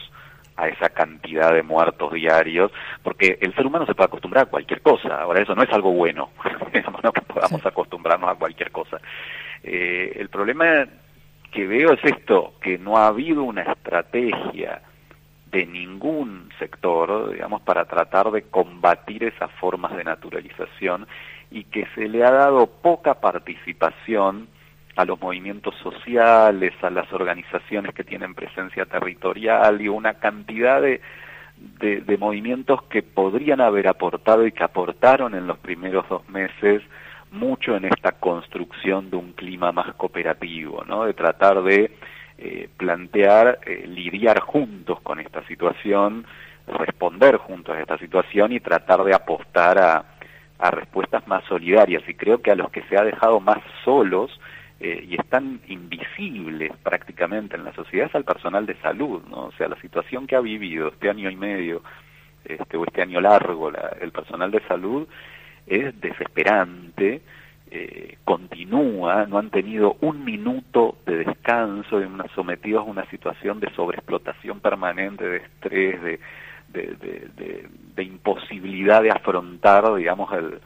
a 0.60 0.68
esa 0.68 0.90
cantidad 0.90 1.52
de 1.52 1.62
muertos 1.62 2.12
diarios, 2.12 2.70
porque 3.02 3.38
el 3.40 3.54
ser 3.54 3.66
humano 3.66 3.86
se 3.86 3.94
puede 3.94 4.06
acostumbrar 4.06 4.44
a 4.44 4.50
cualquier 4.50 4.82
cosa. 4.82 5.22
Ahora 5.22 5.42
eso 5.42 5.54
no 5.54 5.62
es 5.62 5.72
algo 5.72 5.92
bueno, 5.92 6.30
no 7.02 7.12
que 7.12 7.22
podamos 7.22 7.64
acostumbrarnos 7.64 8.30
a 8.30 8.34
cualquier 8.34 8.70
cosa. 8.70 9.00
Eh, 9.62 10.12
el 10.16 10.28
problema 10.28 10.86
que 11.50 11.66
veo 11.66 11.92
es 11.92 12.04
esto, 12.04 12.54
que 12.60 12.78
no 12.78 12.96
ha 12.96 13.08
habido 13.08 13.42
una 13.42 13.62
estrategia 13.62 14.82
de 15.50 15.66
ningún 15.66 16.48
sector, 16.58 17.32
digamos, 17.32 17.62
para 17.62 17.84
tratar 17.86 18.30
de 18.30 18.42
combatir 18.42 19.24
esas 19.24 19.50
formas 19.52 19.96
de 19.96 20.04
naturalización 20.04 21.08
y 21.50 21.64
que 21.64 21.86
se 21.94 22.08
le 22.08 22.24
ha 22.24 22.30
dado 22.30 22.66
poca 22.66 23.14
participación 23.14 24.48
a 25.00 25.04
los 25.06 25.20
movimientos 25.20 25.74
sociales, 25.82 26.74
a 26.82 26.90
las 26.90 27.10
organizaciones 27.12 27.94
que 27.94 28.04
tienen 28.04 28.34
presencia 28.34 28.84
territorial 28.84 29.80
y 29.80 29.88
una 29.88 30.14
cantidad 30.14 30.82
de, 30.82 31.00
de, 31.56 32.18
movimientos 32.18 32.82
que 32.84 33.02
podrían 33.02 33.62
haber 33.62 33.88
aportado 33.88 34.46
y 34.46 34.52
que 34.52 34.62
aportaron 34.62 35.34
en 35.34 35.46
los 35.46 35.58
primeros 35.58 36.06
dos 36.10 36.28
meses 36.28 36.82
mucho 37.30 37.76
en 37.76 37.86
esta 37.86 38.12
construcción 38.12 39.08
de 39.08 39.16
un 39.16 39.32
clima 39.32 39.72
más 39.72 39.94
cooperativo, 39.94 40.84
¿no? 40.84 41.04
De 41.04 41.14
tratar 41.14 41.62
de 41.62 41.96
eh, 42.36 42.68
plantear, 42.76 43.60
eh, 43.64 43.86
lidiar 43.86 44.40
juntos 44.40 45.00
con 45.00 45.18
esta 45.18 45.46
situación, 45.46 46.26
responder 46.66 47.36
juntos 47.36 47.74
a 47.74 47.80
esta 47.80 47.96
situación 47.96 48.52
y 48.52 48.60
tratar 48.60 49.02
de 49.04 49.14
apostar 49.14 49.78
a, 49.78 50.04
a 50.58 50.70
respuestas 50.70 51.26
más 51.26 51.42
solidarias. 51.44 52.02
Y 52.06 52.14
creo 52.14 52.42
que 52.42 52.50
a 52.50 52.54
los 52.54 52.70
que 52.70 52.82
se 52.82 52.98
ha 52.98 53.04
dejado 53.04 53.40
más 53.40 53.58
solos, 53.84 54.30
eh, 54.82 55.06
y 55.10 55.20
están 55.20 55.60
invisibles 55.68 56.72
prácticamente 56.82 57.54
en 57.54 57.64
la 57.64 57.74
sociedad 57.74 58.06
es 58.06 58.14
al 58.14 58.24
personal 58.24 58.64
de 58.64 58.76
salud, 58.76 59.22
¿no? 59.28 59.46
O 59.46 59.52
sea, 59.52 59.68
la 59.68 59.78
situación 59.82 60.26
que 60.26 60.36
ha 60.36 60.40
vivido 60.40 60.88
este 60.88 61.10
año 61.10 61.28
y 61.28 61.36
medio, 61.36 61.82
este, 62.46 62.78
o 62.78 62.84
este 62.86 63.02
año 63.02 63.20
largo, 63.20 63.70
la, 63.70 63.94
el 64.00 64.10
personal 64.10 64.50
de 64.50 64.60
salud 64.66 65.06
es 65.66 66.00
desesperante, 66.00 67.20
eh, 67.70 68.16
continúa, 68.24 69.26
no 69.26 69.36
han 69.36 69.50
tenido 69.50 69.98
un 70.00 70.24
minuto 70.24 70.96
de 71.04 71.24
descanso, 71.24 71.96
una, 71.96 72.24
sometidos 72.34 72.80
a 72.80 72.90
una 72.90 73.04
situación 73.10 73.60
de 73.60 73.70
sobreexplotación 73.74 74.60
permanente, 74.60 75.28
de 75.28 75.36
estrés, 75.36 76.02
de, 76.02 76.20
de, 76.68 77.68
de 77.96 78.02
imposibilidad 78.02 79.02
de 79.02 79.10
afrontar, 79.10 79.94
digamos, 79.94 80.32
el, 80.32 80.58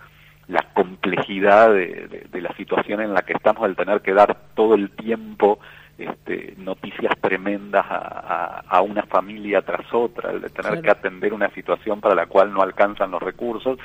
la 0.48 0.62
complejidad 0.74 1.72
de, 1.72 2.28
de, 2.30 2.40
la 2.40 2.54
situación 2.56 3.00
en 3.00 3.14
la 3.14 3.22
que 3.22 3.32
estamos 3.32 3.64
al 3.64 3.76
tener 3.76 4.02
que 4.02 4.12
dar 4.12 4.36
todo 4.54 4.74
el 4.74 4.90
tiempo 4.90 5.58
este, 5.96 6.54
noticias 6.58 7.12
tremendas 7.20 7.84
a, 7.88 7.96
a, 7.96 8.60
a, 8.68 8.82
una 8.82 9.02
familia 9.04 9.62
tras 9.62 9.92
otra, 9.92 10.32
el 10.32 10.40
de 10.42 10.50
tener 10.50 10.72
claro. 10.72 10.82
que 10.82 10.90
atender 10.90 11.32
una 11.32 11.50
situación 11.50 12.00
para 12.00 12.14
la 12.14 12.26
cual 12.26 12.52
no 12.52 12.62
alcanzan 12.62 13.10
los 13.10 13.22
recursos, 13.22 13.78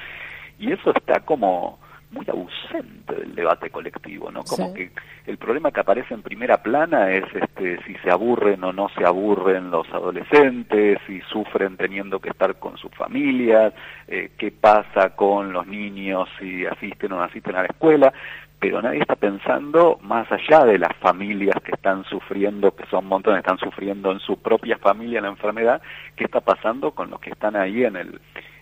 y 0.57 0.71
eso 0.71 0.91
está 0.91 1.21
como 1.21 1.79
muy 2.11 2.25
ausente 2.27 3.15
del 3.15 3.35
debate 3.35 3.69
colectivo, 3.69 4.31
¿no? 4.31 4.43
Como 4.43 4.69
sí. 4.69 4.73
que 4.73 4.91
el 5.27 5.37
problema 5.37 5.71
que 5.71 5.81
aparece 5.81 6.13
en 6.13 6.23
primera 6.23 6.61
plana 6.63 7.11
es 7.11 7.23
este 7.33 7.83
si 7.83 7.95
se 7.95 8.09
aburren 8.09 8.63
o 8.63 8.73
no 8.73 8.89
se 8.89 9.05
aburren 9.05 9.69
los 9.69 9.87
adolescentes, 9.89 10.97
si 11.05 11.21
sufren 11.21 11.77
teniendo 11.77 12.19
que 12.19 12.29
estar 12.29 12.55
con 12.57 12.77
sus 12.77 12.91
familias, 12.95 13.73
eh, 14.07 14.31
qué 14.37 14.51
pasa 14.51 15.15
con 15.15 15.53
los 15.53 15.67
niños 15.67 16.27
si 16.39 16.65
asisten 16.65 17.11
o 17.13 17.17
no 17.17 17.23
asisten 17.23 17.55
a 17.55 17.61
la 17.61 17.67
escuela, 17.67 18.13
pero 18.59 18.81
nadie 18.81 18.99
está 18.99 19.15
pensando 19.15 19.99
más 20.01 20.29
allá 20.31 20.65
de 20.65 20.77
las 20.77 20.95
familias 20.97 21.55
que 21.63 21.71
están 21.71 22.03
sufriendo, 22.05 22.75
que 22.75 22.85
son 22.87 23.05
montones, 23.05 23.39
están 23.39 23.57
sufriendo 23.57 24.11
en 24.11 24.19
su 24.19 24.37
propia 24.41 24.77
familia 24.77 25.21
la 25.21 25.29
enfermedad, 25.29 25.81
qué 26.15 26.25
está 26.25 26.41
pasando 26.41 26.91
con 26.91 27.09
los 27.09 27.21
que 27.21 27.29
están 27.29 27.55
ahí 27.55 27.83
en 27.85 27.95
el 27.95 28.19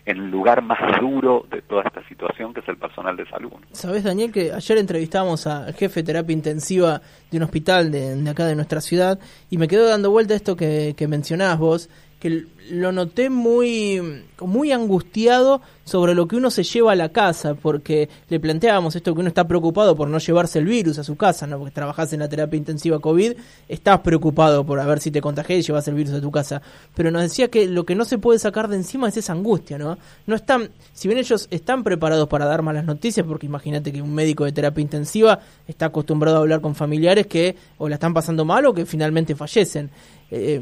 el 0.08 0.30
lugar 0.30 0.62
más 0.62 0.78
duro 1.00 1.46
de 1.50 1.62
toda 1.62 1.82
esta 1.82 2.06
situación, 2.08 2.54
que 2.54 2.60
es 2.60 2.68
el 2.68 2.78
personal 2.78 3.16
de 3.16 3.28
salud. 3.28 3.52
Sabes, 3.72 4.04
Daniel, 4.04 4.32
que 4.32 4.52
ayer 4.52 4.78
entrevistamos 4.78 5.46
al 5.46 5.74
jefe 5.74 6.00
de 6.00 6.06
terapia 6.06 6.32
intensiva 6.32 7.02
de 7.30 7.36
un 7.36 7.42
hospital 7.42 7.90
de, 7.90 8.16
de 8.16 8.30
acá 8.30 8.46
de 8.46 8.56
nuestra 8.56 8.80
ciudad 8.80 9.18
y 9.50 9.58
me 9.58 9.68
quedó 9.68 9.88
dando 9.88 10.10
vuelta 10.10 10.34
esto 10.34 10.56
que, 10.56 10.94
que 10.96 11.06
mencionabas 11.08 11.58
vos, 11.58 11.90
que 12.18 12.46
lo 12.70 12.92
noté 12.92 13.30
muy, 13.30 14.24
muy 14.40 14.72
angustiado 14.72 15.62
sobre 15.84 16.14
lo 16.14 16.28
que 16.28 16.36
uno 16.36 16.50
se 16.50 16.64
lleva 16.64 16.92
a 16.92 16.96
la 16.96 17.08
casa, 17.10 17.54
porque 17.54 18.08
le 18.28 18.40
planteábamos 18.40 18.94
esto 18.94 19.14
que 19.14 19.20
uno 19.20 19.28
está 19.28 19.48
preocupado 19.48 19.96
por 19.96 20.08
no 20.08 20.18
llevarse 20.18 20.58
el 20.58 20.66
virus 20.66 20.98
a 20.98 21.04
su 21.04 21.16
casa, 21.16 21.46
¿no? 21.46 21.58
porque 21.58 21.72
trabajás 21.72 22.12
en 22.12 22.20
la 22.20 22.28
terapia 22.28 22.58
intensiva 22.58 22.98
COVID, 22.98 23.32
estás 23.68 24.00
preocupado 24.00 24.66
por 24.66 24.80
a 24.80 24.86
ver 24.86 25.00
si 25.00 25.10
te 25.10 25.20
contagias 25.20 25.60
y 25.60 25.62
llevas 25.62 25.88
el 25.88 25.94
virus 25.94 26.14
a 26.14 26.20
tu 26.20 26.30
casa, 26.30 26.60
pero 26.94 27.10
nos 27.10 27.22
decía 27.22 27.48
que 27.48 27.66
lo 27.66 27.86
que 27.86 27.94
no 27.94 28.04
se 28.04 28.18
puede 28.18 28.38
sacar 28.38 28.68
de 28.68 28.76
encima 28.76 29.08
es 29.08 29.16
esa 29.16 29.32
angustia, 29.32 29.78
¿no? 29.78 29.96
No 30.26 30.34
están, 30.34 30.70
si 30.92 31.08
bien 31.08 31.18
ellos 31.18 31.48
están 31.50 31.82
preparados 31.84 32.28
para 32.28 32.44
dar 32.44 32.62
malas 32.62 32.84
noticias, 32.84 33.24
porque 33.26 33.46
imagínate 33.46 33.92
que 33.92 34.02
un 34.02 34.14
médico 34.14 34.44
de 34.44 34.52
terapia 34.52 34.82
intensiva 34.82 35.40
está 35.66 35.86
acostumbrado 35.86 36.36
a 36.36 36.40
hablar 36.40 36.60
con 36.60 36.74
familiares 36.74 37.26
que 37.26 37.56
o 37.78 37.88
la 37.88 37.94
están 37.94 38.12
pasando 38.12 38.44
mal 38.44 38.66
o 38.66 38.74
que 38.74 38.84
finalmente 38.84 39.34
fallecen. 39.34 39.90
Eh, 40.30 40.60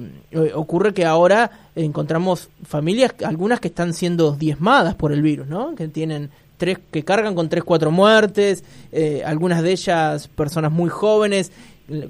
ocurre 0.54 0.94
que 0.94 1.04
ahora 1.04 1.50
encontramos 1.74 2.50
familias, 2.64 3.14
algunas 3.24 3.58
que 3.58 3.68
están 3.68 3.94
siendo 3.94 4.32
diezmadas 4.32 4.94
por 4.94 5.12
el 5.12 5.22
virus, 5.22 5.48
¿no? 5.48 5.74
Que 5.74 5.88
tienen 5.88 6.30
tres, 6.56 6.78
que 6.90 7.04
cargan 7.04 7.34
con 7.34 7.48
tres, 7.48 7.64
cuatro 7.64 7.90
muertes, 7.90 8.62
eh, 8.92 9.22
algunas 9.26 9.62
de 9.62 9.72
ellas 9.72 10.28
personas 10.28 10.70
muy 10.70 10.88
jóvenes 10.88 11.50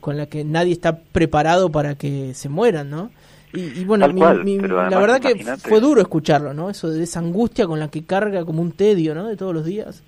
con 0.00 0.16
las 0.16 0.28
que 0.28 0.44
nadie 0.44 0.72
está 0.72 0.98
preparado 0.98 1.70
para 1.70 1.94
que 1.94 2.34
se 2.34 2.48
mueran, 2.48 2.90
¿no? 2.90 3.10
Y, 3.54 3.80
y 3.80 3.84
bueno, 3.84 4.08
mi, 4.08 4.20
cual, 4.20 4.44
mi, 4.44 4.58
la 4.58 4.98
verdad 4.98 5.20
que 5.20 5.56
fue 5.56 5.80
duro 5.80 6.02
escucharlo, 6.02 6.52
¿no? 6.52 6.68
Eso 6.68 6.90
de 6.90 7.02
esa 7.02 7.20
angustia 7.20 7.66
con 7.66 7.80
la 7.80 7.88
que 7.88 8.04
carga 8.04 8.44
como 8.44 8.60
un 8.60 8.72
tedio, 8.72 9.14
¿no? 9.14 9.26
De 9.26 9.36
todos 9.36 9.54
los 9.54 9.64
días 9.64 10.02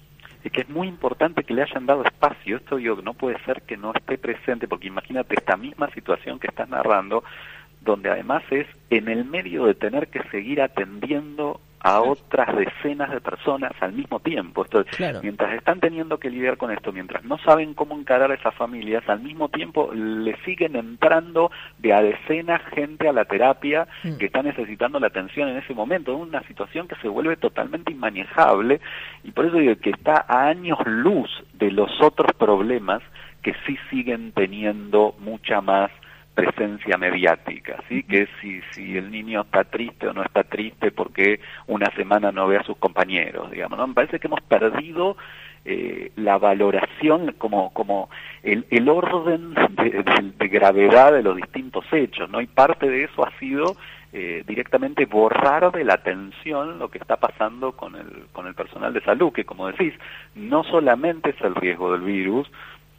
es 0.44 0.52
que 0.52 0.62
es 0.62 0.68
muy 0.68 0.88
importante 0.88 1.44
que 1.44 1.54
le 1.54 1.62
hayan 1.62 1.86
dado 1.86 2.04
espacio. 2.04 2.56
Esto 2.56 2.78
yo 2.78 2.96
no 3.02 3.14
puede 3.14 3.38
ser 3.44 3.62
que 3.62 3.76
no 3.76 3.92
esté 3.94 4.18
presente, 4.18 4.68
porque 4.68 4.86
imagínate 4.86 5.34
esta 5.34 5.56
misma 5.56 5.90
situación 5.90 6.38
que 6.38 6.48
estás 6.48 6.68
narrando, 6.68 7.24
donde 7.80 8.10
además 8.10 8.42
es 8.50 8.66
en 8.90 9.08
el 9.08 9.24
medio 9.24 9.64
de 9.64 9.74
tener 9.74 10.08
que 10.08 10.22
seguir 10.30 10.60
atendiendo 10.60 11.60
a 11.80 12.00
otras 12.00 12.56
decenas 12.56 13.10
de 13.10 13.20
personas 13.20 13.72
al 13.80 13.92
mismo 13.92 14.20
tiempo. 14.20 14.64
Esto, 14.64 14.84
claro. 14.84 15.20
Mientras 15.22 15.54
están 15.54 15.80
teniendo 15.80 16.18
que 16.18 16.30
lidiar 16.30 16.56
con 16.56 16.70
esto, 16.70 16.92
mientras 16.92 17.24
no 17.24 17.38
saben 17.38 17.74
cómo 17.74 17.98
encarar 17.98 18.30
a 18.30 18.34
esas 18.34 18.54
familias, 18.54 19.08
al 19.08 19.20
mismo 19.20 19.48
tiempo 19.48 19.90
le 19.92 20.36
siguen 20.44 20.76
entrando 20.76 21.50
de 21.78 21.92
a 21.92 22.02
decenas 22.02 22.60
gente 22.74 23.08
a 23.08 23.12
la 23.12 23.24
terapia 23.24 23.86
mm. 24.02 24.16
que 24.16 24.26
está 24.26 24.42
necesitando 24.42 24.98
la 24.98 25.08
atención 25.08 25.48
en 25.48 25.58
ese 25.58 25.74
momento. 25.74 26.12
Es 26.12 26.20
una 26.20 26.42
situación 26.44 26.88
que 26.88 26.96
se 26.96 27.08
vuelve 27.08 27.36
totalmente 27.36 27.92
inmanejable 27.92 28.80
y 29.24 29.30
por 29.30 29.46
eso 29.46 29.58
digo 29.58 29.76
que 29.76 29.90
está 29.90 30.24
a 30.28 30.48
años 30.48 30.78
luz 30.86 31.30
de 31.54 31.70
los 31.70 31.90
otros 32.00 32.32
problemas 32.32 33.02
que 33.42 33.54
sí 33.66 33.78
siguen 33.90 34.32
teniendo 34.32 35.14
mucha 35.20 35.60
más 35.60 35.90
presencia 36.38 36.96
mediática, 36.96 37.82
¿sí? 37.88 38.04
Que 38.04 38.22
es 38.22 38.28
si, 38.40 38.60
si 38.70 38.96
el 38.96 39.10
niño 39.10 39.40
está 39.40 39.64
triste 39.64 40.06
o 40.06 40.12
no 40.12 40.22
está 40.22 40.44
triste 40.44 40.92
porque 40.92 41.40
una 41.66 41.90
semana 41.96 42.30
no 42.30 42.46
ve 42.46 42.58
a 42.58 42.62
sus 42.62 42.76
compañeros, 42.76 43.50
digamos, 43.50 43.76
¿no? 43.76 43.88
Me 43.88 43.94
parece 43.94 44.20
que 44.20 44.28
hemos 44.28 44.40
perdido 44.42 45.16
eh, 45.64 46.12
la 46.14 46.38
valoración 46.38 47.34
como, 47.38 47.72
como 47.72 48.08
el, 48.44 48.66
el 48.70 48.88
orden 48.88 49.52
de, 49.52 49.90
de, 49.90 50.32
de, 50.38 50.48
gravedad 50.48 51.12
de 51.12 51.24
los 51.24 51.34
distintos 51.34 51.84
hechos, 51.90 52.30
¿no? 52.30 52.40
Y 52.40 52.46
parte 52.46 52.88
de 52.88 53.04
eso 53.04 53.26
ha 53.26 53.36
sido 53.40 53.74
eh, 54.12 54.44
directamente 54.46 55.06
borrar 55.06 55.72
de 55.72 55.84
la 55.84 55.94
atención 55.94 56.78
lo 56.78 56.88
que 56.88 56.98
está 56.98 57.16
pasando 57.16 57.72
con 57.72 57.96
el, 57.96 58.26
con 58.32 58.46
el 58.46 58.54
personal 58.54 58.94
de 58.94 59.00
salud, 59.00 59.32
que 59.32 59.44
como 59.44 59.66
decís, 59.66 59.92
no 60.36 60.62
solamente 60.62 61.30
es 61.30 61.40
el 61.40 61.56
riesgo 61.56 61.90
del 61.90 62.02
virus, 62.02 62.48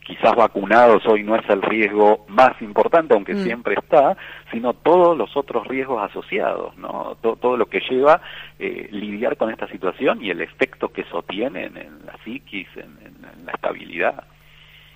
quizás 0.09 0.35
vacunados 0.35 1.05
hoy 1.05 1.21
no 1.23 1.35
es 1.35 1.47
el 1.49 1.61
riesgo 1.61 2.25
más 2.29 2.59
importante, 2.61 3.13
aunque 3.13 3.35
mm. 3.35 3.43
siempre 3.43 3.75
está, 3.75 4.17
sino 4.51 4.73
todos 4.73 5.15
los 5.15 5.37
otros 5.37 5.67
riesgos 5.67 6.01
asociados, 6.01 6.75
¿no? 6.77 7.15
Todo, 7.21 7.35
todo 7.35 7.57
lo 7.57 7.67
que 7.67 7.79
lleva 7.87 8.19
eh, 8.57 8.89
lidiar 8.91 9.37
con 9.37 9.51
esta 9.51 9.67
situación 9.67 10.23
y 10.23 10.31
el 10.31 10.41
efecto 10.41 10.89
que 10.89 11.01
eso 11.01 11.21
tiene 11.21 11.65
en, 11.65 11.77
en 11.77 12.05
la 12.07 12.17
psiquis, 12.23 12.67
en, 12.75 12.97
en, 13.05 13.39
en 13.39 13.45
la 13.45 13.51
estabilidad. 13.51 14.23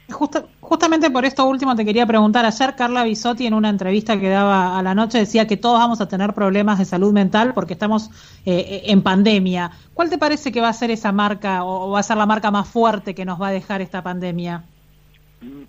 Justa, 0.09 0.45
justamente 0.59 1.11
por 1.11 1.25
esto 1.25 1.45
último 1.45 1.75
te 1.75 1.85
quería 1.85 2.07
preguntar, 2.07 2.43
ayer 2.43 2.75
Carla 2.75 3.03
Bisotti 3.03 3.45
en 3.45 3.53
una 3.53 3.69
entrevista 3.69 4.19
que 4.19 4.29
daba 4.29 4.77
a 4.77 4.81
la 4.81 4.95
noche 4.95 5.19
decía 5.19 5.45
que 5.47 5.57
todos 5.57 5.79
vamos 5.79 6.01
a 6.01 6.07
tener 6.07 6.33
problemas 6.33 6.79
de 6.79 6.85
salud 6.85 7.13
mental 7.13 7.53
porque 7.53 7.73
estamos 7.73 8.09
eh, 8.45 8.81
en 8.87 9.03
pandemia. 9.03 9.71
¿Cuál 9.93 10.09
te 10.09 10.17
parece 10.17 10.51
que 10.51 10.59
va 10.59 10.69
a 10.69 10.73
ser 10.73 10.89
esa 10.89 11.11
marca 11.11 11.63
o 11.63 11.91
va 11.91 11.99
a 11.99 12.03
ser 12.03 12.17
la 12.17 12.25
marca 12.25 12.49
más 12.49 12.67
fuerte 12.67 13.13
que 13.13 13.25
nos 13.25 13.39
va 13.39 13.49
a 13.49 13.51
dejar 13.51 13.81
esta 13.81 14.01
pandemia? 14.01 14.63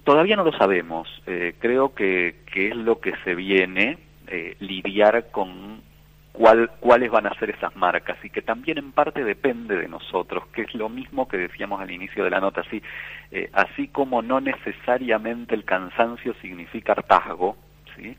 Todavía 0.05 0.37
no 0.37 0.45
lo 0.45 0.53
sabemos. 0.53 1.09
Eh, 1.27 1.55
creo 1.59 1.95
que, 1.95 2.37
que, 2.53 2.69
es 2.69 2.77
lo 2.77 3.01
que 3.01 3.15
se 3.25 3.35
viene, 3.35 3.99
eh, 4.27 4.57
lidiar 4.61 5.31
con 5.31 5.83
cuál, 6.33 6.71
cuáles 6.81 7.11
van 7.11 7.27
a 7.27 7.39
ser 7.39 7.51
esas 7.51 7.75
marcas 7.77 8.19
y 8.25 8.31
que 8.31 8.43
también 8.43 8.79
en 8.79 8.93
parte 8.93 9.25
depende 9.25 9.77
de 9.77 9.89
nosotros, 9.89 10.47
que 10.49 10.63
es 10.63 10.75
lo 10.75 10.89
mismo 10.89 11.29
que 11.29 11.39
decíamos 11.39 11.81
al 11.81 11.91
inicio 11.91 12.25
de 12.25 12.31
la 12.31 12.41
nota. 12.41 12.63
Así, 12.63 12.83
eh, 13.31 13.51
así 13.53 13.89
como 13.89 14.23
no 14.23 14.41
necesariamente 14.41 15.55
el 15.55 15.65
cansancio 15.65 16.35
significa 16.43 16.93
hartazgo, 16.93 17.57
¿sí? 17.97 18.17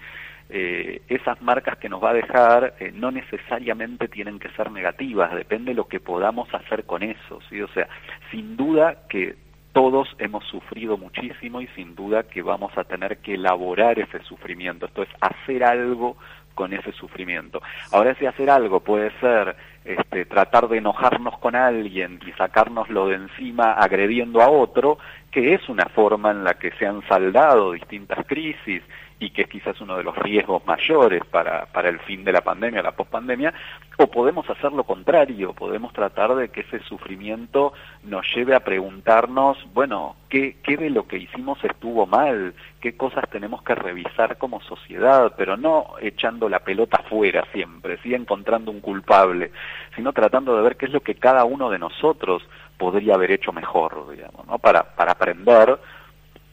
Eh, 0.48 1.02
esas 1.10 1.42
marcas 1.42 1.78
que 1.80 1.90
nos 1.90 2.04
va 2.04 2.12
a 2.12 2.14
dejar 2.14 2.76
no 2.94 3.10
necesariamente 3.10 4.08
tienen 4.08 4.38
que 4.38 4.50
ser 4.50 4.72
negativas, 4.72 5.34
depende 5.34 5.72
de 5.72 5.76
lo 5.76 5.88
que 5.88 6.00
podamos 6.00 6.54
hacer 6.54 6.86
con 6.86 7.02
eso, 7.02 7.40
¿sí? 7.50 7.62
O 7.62 7.68
sea, 7.70 7.88
sin 8.30 8.56
duda 8.56 9.08
que 9.10 9.36
todos 9.76 10.08
hemos 10.20 10.46
sufrido 10.46 10.98
muchísimo 10.98 11.60
y 11.60 11.68
sin 11.76 11.96
duda 11.96 12.24
que 12.24 12.42
vamos 12.42 12.72
a 12.78 12.86
tener 12.86 13.18
que 13.18 13.34
elaborar 13.34 14.00
ese 14.00 14.24
sufrimiento, 14.24 14.86
esto 14.86 15.04
es 15.04 15.10
hacer 15.20 15.66
algo 15.66 16.16
con 16.54 16.72
ese 16.72 16.94
sufrimiento. 16.94 17.62
Ahora 17.92 18.12
ese 18.12 18.26
hacer 18.26 18.50
algo 18.50 18.80
puede 18.80 19.12
ser 19.20 19.54
este, 19.84 20.24
tratar 20.24 20.70
de 20.70 20.78
enojarnos 20.78 21.38
con 21.40 21.58
alguien 21.58 22.22
y 22.26 22.32
sacárnoslo 22.32 23.10
de 23.10 23.16
encima 23.16 23.74
agrediendo 23.74 24.42
a 24.42 24.50
otro, 24.50 24.98
que 25.30 25.54
es 25.54 25.68
una 25.68 25.88
forma 25.90 26.32
en 26.32 26.46
la 26.46 26.54
que 26.54 26.72
se 26.80 26.88
han 26.88 27.06
saldado 27.10 27.74
distintas 27.74 28.26
crisis 28.26 28.82
y 29.20 29.30
que 29.30 29.44
es 29.44 29.50
quizás 29.50 29.80
uno 29.80 29.96
de 29.98 30.04
los 30.04 30.16
riesgos 30.18 30.66
mayores 30.66 31.24
para, 31.26 31.66
para 31.68 31.90
el 31.90 32.00
fin 32.00 32.24
de 32.26 32.34
la 32.34 32.42
pandemia, 32.42 32.82
la 32.82 32.92
pospandemia, 32.92 33.54
o 33.98 34.08
podemos 34.08 34.50
hacer 34.50 34.74
lo 34.74 34.84
contrario, 34.84 35.54
podemos 35.54 35.94
tratar 35.94 36.36
de 36.36 36.50
que 36.50 36.62
ese 36.62 36.80
sufrimiento 36.84 37.74
nos 38.04 38.26
lleve 38.36 38.56
a 38.56 38.60
preguntarnos, 38.60 39.58
bueno, 39.74 40.18
¿qué, 40.28 40.58
qué 40.62 40.76
de 40.76 40.90
lo 40.90 41.08
que 41.08 41.18
hicimos 41.18 41.64
estuvo 41.64 42.06
mal? 42.06 42.54
¿Qué 42.82 42.98
cosas 42.98 43.24
tenemos 43.30 43.64
que 43.64 43.74
revisar 43.74 44.38
como 44.38 44.62
sociedad? 44.62 45.34
Pero 45.38 45.56
no 45.56 45.96
echando 46.02 46.50
la 46.50 46.60
pelota 46.60 47.02
fuera 47.10 47.46
siempre, 47.54 47.98
sí 48.04 48.14
encontrando 48.14 48.70
un 48.70 48.82
culpable, 48.82 49.52
sino 49.96 50.12
tratando 50.12 50.58
de 50.58 50.64
ver 50.64 50.76
qué 50.76 50.88
es 50.88 50.92
lo 50.92 51.00
que 51.02 51.16
cada 51.16 51.46
uno 51.46 51.70
de 51.70 51.80
nosotros 51.80 52.46
podría 52.78 53.16
haber 53.16 53.32
hecho 53.32 53.54
mejor, 53.54 54.12
digamos, 54.12 54.46
¿no? 54.46 54.60
Para, 54.60 54.84
para 54.84 55.14
aprender, 55.14 55.80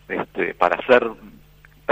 este, 0.09 0.55
para 0.55 0.85
ser 0.87 1.11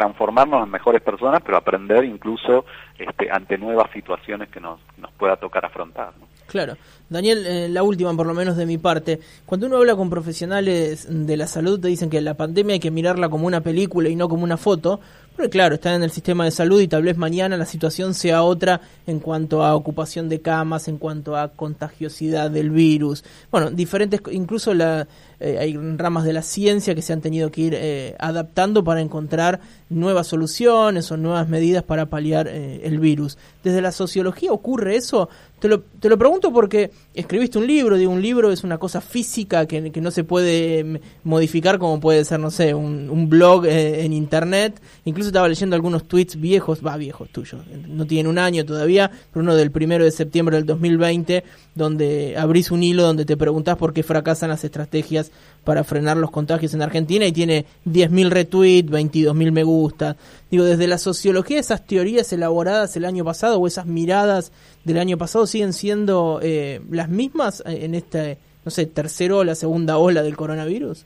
transformarnos 0.00 0.64
en 0.64 0.70
mejores 0.70 1.02
personas, 1.02 1.42
pero 1.44 1.58
aprender 1.58 2.04
incluso 2.04 2.64
este, 2.98 3.30
ante 3.30 3.58
nuevas 3.58 3.90
situaciones 3.92 4.48
que 4.48 4.58
nos, 4.58 4.80
nos 4.96 5.12
pueda 5.12 5.36
tocar 5.36 5.66
afrontar. 5.66 6.12
Claro. 6.46 6.74
Daniel, 7.10 7.46
eh, 7.46 7.68
la 7.68 7.82
última 7.82 8.14
por 8.16 8.26
lo 8.26 8.32
menos 8.32 8.56
de 8.56 8.64
mi 8.64 8.78
parte. 8.78 9.20
Cuando 9.44 9.66
uno 9.66 9.76
habla 9.76 9.96
con 9.96 10.08
profesionales 10.08 11.06
de 11.10 11.36
la 11.36 11.46
salud 11.46 11.78
te 11.78 11.88
dicen 11.88 12.08
que 12.08 12.22
la 12.22 12.32
pandemia 12.32 12.74
hay 12.74 12.80
que 12.80 12.90
mirarla 12.90 13.28
como 13.28 13.46
una 13.46 13.60
película 13.60 14.08
y 14.08 14.16
no 14.16 14.30
como 14.30 14.42
una 14.42 14.56
foto, 14.56 15.00
porque 15.40 15.52
claro, 15.52 15.76
están 15.76 15.94
en 15.94 16.02
el 16.02 16.10
sistema 16.10 16.44
de 16.44 16.50
salud 16.50 16.82
y 16.82 16.86
tal 16.86 17.02
vez 17.02 17.16
mañana 17.16 17.56
la 17.56 17.64
situación 17.64 18.12
sea 18.12 18.42
otra 18.42 18.82
en 19.06 19.20
cuanto 19.20 19.64
a 19.64 19.74
ocupación 19.74 20.28
de 20.28 20.42
camas, 20.42 20.86
en 20.86 20.98
cuanto 20.98 21.34
a 21.34 21.48
contagiosidad 21.48 22.50
del 22.50 22.68
virus. 22.68 23.24
Bueno, 23.50 23.70
diferentes, 23.70 24.20
incluso 24.30 24.74
la, 24.74 25.08
eh, 25.42 25.56
hay 25.58 25.74
ramas 25.96 26.24
de 26.24 26.34
la 26.34 26.42
ciencia 26.42 26.94
que 26.94 27.00
se 27.00 27.14
han 27.14 27.22
tenido 27.22 27.50
que 27.50 27.62
ir 27.62 27.74
eh, 27.74 28.14
adaptando 28.18 28.84
para 28.84 29.00
encontrar 29.00 29.60
nuevas 29.88 30.26
soluciones 30.26 31.10
o 31.10 31.16
nuevas 31.16 31.48
medidas 31.48 31.82
para 31.82 32.06
paliar 32.06 32.46
eh, 32.46 32.82
el 32.84 33.00
virus. 33.00 33.38
¿Desde 33.64 33.80
la 33.80 33.90
sociología 33.90 34.52
ocurre 34.52 34.96
eso? 34.96 35.30
Te 35.58 35.68
lo, 35.68 35.80
te 35.80 36.10
lo 36.10 36.18
pregunto 36.18 36.52
porque 36.52 36.90
escribiste 37.14 37.56
un 37.56 37.66
libro, 37.66 37.96
digo, 37.96 38.12
un 38.12 38.20
libro 38.20 38.52
es 38.52 38.64
una 38.64 38.76
cosa 38.76 39.00
física 39.00 39.64
que, 39.64 39.90
que 39.90 40.00
no 40.02 40.10
se 40.10 40.24
puede 40.24 40.84
mm, 40.84 40.96
modificar 41.24 41.78
como 41.78 42.00
puede 42.00 42.22
ser, 42.26 42.38
no 42.38 42.50
sé, 42.50 42.74
un, 42.74 43.08
un 43.08 43.30
blog 43.30 43.64
en 43.64 44.12
internet. 44.12 44.78
Incluso 45.06 45.29
estaba 45.30 45.48
leyendo 45.48 45.76
algunos 45.76 46.06
tweets 46.06 46.40
viejos, 46.40 46.84
va, 46.84 46.96
viejos 46.96 47.28
tuyos, 47.30 47.62
no 47.88 48.06
tienen 48.06 48.26
un 48.26 48.38
año 48.38 48.64
todavía, 48.64 49.10
pero 49.32 49.42
uno 49.42 49.54
del 49.54 49.70
primero 49.70 50.04
de 50.04 50.10
septiembre 50.10 50.56
del 50.56 50.66
2020, 50.66 51.44
donde 51.74 52.36
abrís 52.36 52.70
un 52.70 52.82
hilo 52.82 53.02
donde 53.02 53.24
te 53.24 53.36
preguntás 53.36 53.76
por 53.76 53.92
qué 53.92 54.02
fracasan 54.02 54.50
las 54.50 54.64
estrategias 54.64 55.30
para 55.64 55.84
frenar 55.84 56.16
los 56.16 56.30
contagios 56.30 56.74
en 56.74 56.82
Argentina 56.82 57.26
y 57.26 57.32
tiene 57.32 57.66
10.000 57.86 58.28
retweets, 58.30 58.90
22.000 58.90 59.52
me 59.52 59.62
gusta. 59.62 60.16
Digo, 60.50 60.64
desde 60.64 60.86
la 60.86 60.98
sociología, 60.98 61.58
esas 61.58 61.86
teorías 61.86 62.32
elaboradas 62.32 62.96
el 62.96 63.04
año 63.04 63.24
pasado 63.24 63.58
o 63.58 63.66
esas 63.66 63.86
miradas 63.86 64.52
del 64.84 64.98
año 64.98 65.18
pasado 65.18 65.46
siguen 65.46 65.72
siendo 65.72 66.40
eh, 66.42 66.80
las 66.90 67.08
mismas 67.08 67.62
en 67.66 67.94
esta, 67.94 68.36
no 68.64 68.70
sé, 68.70 68.86
tercera 68.86 69.36
o 69.36 69.44
la 69.44 69.54
segunda 69.54 69.98
ola 69.98 70.22
del 70.22 70.36
coronavirus. 70.36 71.04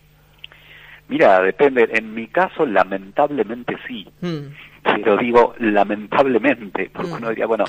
Mira, 1.08 1.40
depende. 1.42 1.88
En 1.92 2.14
mi 2.14 2.28
caso, 2.28 2.64
lamentablemente 2.66 3.76
sí. 3.86 4.06
Mm. 4.20 4.52
Pero 4.82 5.16
digo 5.16 5.54
lamentablemente, 5.58 6.90
porque 6.92 7.10
mm. 7.10 7.14
uno 7.14 7.28
diría, 7.30 7.46
bueno, 7.46 7.64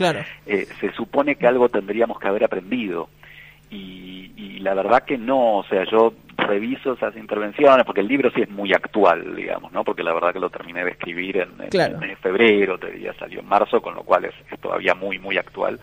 eh, 0.46 0.66
se 0.80 0.92
supone 0.94 1.36
que 1.36 1.48
algo 1.48 1.70
tendríamos 1.70 2.20
que 2.20 2.28
haber 2.28 2.44
aprendido. 2.44 3.10
Y, 3.70 4.32
y, 4.38 4.60
la 4.60 4.74
verdad 4.74 5.04
que 5.04 5.18
no, 5.18 5.58
o 5.58 5.64
sea, 5.66 5.84
yo 5.86 6.14
reviso 6.38 6.94
esas 6.94 7.16
intervenciones, 7.18 7.86
porque 7.86 8.02
el 8.02 8.08
libro 8.08 8.32
sí 8.32 8.42
es 8.42 8.50
muy 8.50 8.74
actual, 8.74 9.36
digamos, 9.36 9.72
¿no? 9.72 9.84
Porque 9.84 10.04
la 10.04 10.14
verdad 10.14 10.34
que 10.34 10.40
lo 10.40 10.50
terminé 10.50 10.84
de 10.84 10.92
escribir 10.92 11.38
en, 11.38 11.50
en, 11.60 12.18
febrero, 12.18 12.78
te 12.78 12.92
diría, 12.92 13.14
salió 13.14 13.40
en 13.40 13.48
marzo, 13.48 13.82
con 13.82 13.96
lo 13.96 14.04
cual 14.04 14.26
es, 14.26 14.60
todavía 14.60 14.94
muy, 14.94 15.20
muy 15.20 15.38
actual. 15.38 15.80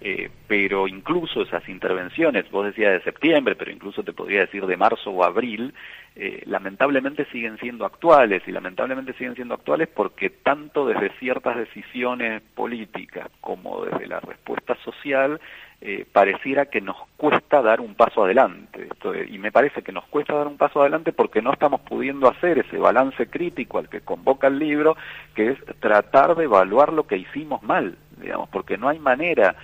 Eh, 0.00 0.28
pero 0.46 0.86
incluso 0.86 1.42
esas 1.42 1.66
intervenciones, 1.68 2.50
vos 2.50 2.66
decías 2.66 2.92
de 2.92 3.02
septiembre, 3.02 3.54
pero 3.56 3.70
incluso 3.70 4.02
te 4.02 4.12
podría 4.12 4.40
decir 4.40 4.66
de 4.66 4.76
marzo 4.76 5.10
o 5.10 5.24
abril, 5.24 5.72
eh, 6.16 6.44
lamentablemente 6.46 7.24
siguen 7.32 7.58
siendo 7.58 7.84
actuales 7.84 8.42
y 8.46 8.52
lamentablemente 8.52 9.14
siguen 9.14 9.34
siendo 9.34 9.54
actuales 9.54 9.88
porque 9.88 10.30
tanto 10.30 10.86
desde 10.86 11.10
ciertas 11.18 11.56
decisiones 11.56 12.40
políticas 12.54 13.28
como 13.40 13.84
desde 13.84 14.06
la 14.06 14.20
respuesta 14.20 14.76
social 14.84 15.40
eh, 15.80 16.06
pareciera 16.12 16.66
que 16.66 16.80
nos 16.80 16.96
cuesta 17.16 17.62
dar 17.62 17.80
un 17.80 17.96
paso 17.96 18.24
adelante. 18.24 18.88
y 19.28 19.38
me 19.38 19.50
parece 19.50 19.82
que 19.82 19.90
nos 19.90 20.04
cuesta 20.06 20.34
dar 20.34 20.46
un 20.46 20.56
paso 20.56 20.80
adelante 20.80 21.12
porque 21.12 21.42
no 21.42 21.52
estamos 21.52 21.80
pudiendo 21.80 22.28
hacer 22.28 22.60
ese 22.60 22.78
balance 22.78 23.26
crítico 23.26 23.78
al 23.78 23.88
que 23.88 24.00
convoca 24.00 24.46
el 24.46 24.60
libro, 24.60 24.96
que 25.34 25.50
es 25.50 25.58
tratar 25.80 26.36
de 26.36 26.44
evaluar 26.44 26.92
lo 26.92 27.08
que 27.08 27.16
hicimos 27.16 27.62
mal, 27.64 27.98
digamos, 28.18 28.48
porque 28.50 28.78
no 28.78 28.88
hay 28.88 29.00
manera 29.00 29.56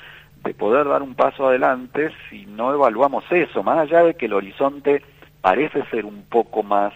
de 0.42 0.52
poder 0.52 0.88
dar 0.88 1.02
un 1.02 1.14
paso 1.14 1.46
adelante 1.46 2.10
si 2.28 2.44
no 2.46 2.74
evaluamos 2.74 3.24
eso, 3.30 3.62
más 3.62 3.78
allá 3.78 4.02
de 4.02 4.14
que 4.14 4.26
el 4.26 4.32
horizonte 4.32 5.02
parece 5.40 5.84
ser 5.86 6.04
un 6.04 6.24
poco 6.24 6.62
más 6.62 6.92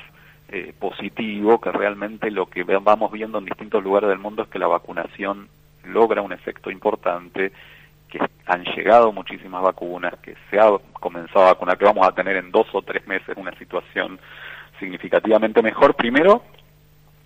eh, 0.49 0.73
positivo, 0.79 1.61
que 1.61 1.73
realmente 1.73 2.31
lo 2.31 2.47
que 2.47 2.63
vamos 2.63 3.11
viendo 3.11 3.39
en 3.39 3.47
distintos 3.47 3.83
lugares 3.83 4.09
del 4.09 4.19
mundo 4.19 4.43
es 4.43 4.49
que 4.49 4.59
la 4.59 4.67
vacunación 4.67 5.49
logra 5.85 6.23
un 6.23 6.33
efecto 6.33 6.71
importante, 6.71 7.53
que 8.09 8.21
han 8.47 8.65
llegado 8.65 9.11
muchísimas 9.13 9.63
vacunas, 9.63 10.15
que 10.21 10.37
se 10.51 10.61
ha 10.61 10.69
comenzado 11.01 11.47
a 11.47 11.53
vacunar, 11.53 11.79
que 11.79 11.85
vamos 11.85 12.07
a 12.07 12.13
tener 12.13 12.37
en 12.37 12.51
dos 12.51 12.67
o 12.73 12.83
tres 12.83 13.07
meses 13.07 13.37
una 13.37 13.57
situación 13.59 14.21
significativamente 14.79 15.63
mejor. 15.63 15.95
Primero, 15.95 16.43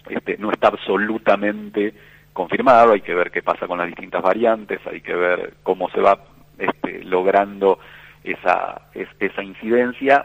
este, 0.09 0.39
no 0.39 0.51
está 0.51 0.69
absolutamente 0.69 1.95
confirmado, 2.33 2.93
hay 2.93 3.01
que 3.01 3.15
ver 3.15 3.31
qué 3.31 3.43
pasa 3.43 3.67
con 3.67 3.79
las 3.79 3.89
distintas 3.89 4.23
variantes, 4.23 4.81
hay 4.87 5.01
que 5.01 5.15
ver 5.15 5.55
cómo 5.65 5.91
se 5.91 6.01
va 6.01 6.19
este, 6.57 7.03
logrando 7.05 7.81
esa, 8.23 8.83
esa 8.95 9.43
incidencia 9.43 10.25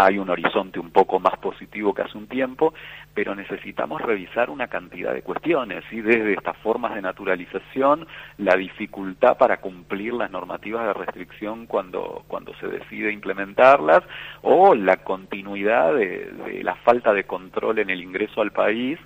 hay 0.00 0.16
un 0.16 0.30
horizonte 0.30 0.78
un 0.78 0.92
poco 0.92 1.18
más 1.18 1.36
positivo 1.38 1.92
que 1.92 2.02
hace 2.02 2.16
un 2.16 2.28
tiempo, 2.28 2.72
pero 3.12 3.34
necesitamos 3.34 4.00
revisar 4.00 4.48
una 4.48 4.68
cantidad 4.68 5.12
de 5.12 5.22
cuestiones, 5.22 5.82
y 5.90 6.00
desde 6.00 6.34
estas 6.34 6.56
formas 6.58 6.94
de 6.94 7.02
naturalización, 7.02 8.06
la 8.36 8.54
dificultad 8.54 9.36
para 9.36 9.56
cumplir 9.56 10.14
las 10.14 10.30
normativas 10.30 10.86
de 10.86 10.92
restricción 10.92 11.66
cuando, 11.66 12.22
cuando 12.28 12.54
se 12.60 12.68
decide 12.68 13.10
implementarlas, 13.10 14.04
o 14.42 14.72
la 14.76 14.98
continuidad 14.98 15.92
de, 15.94 16.62
la 16.62 16.76
falta 16.76 17.12
de 17.12 17.24
control 17.24 17.80
en 17.80 17.90
el 17.90 18.00
ingreso 18.00 18.40
al 18.40 18.52
país, 18.52 19.00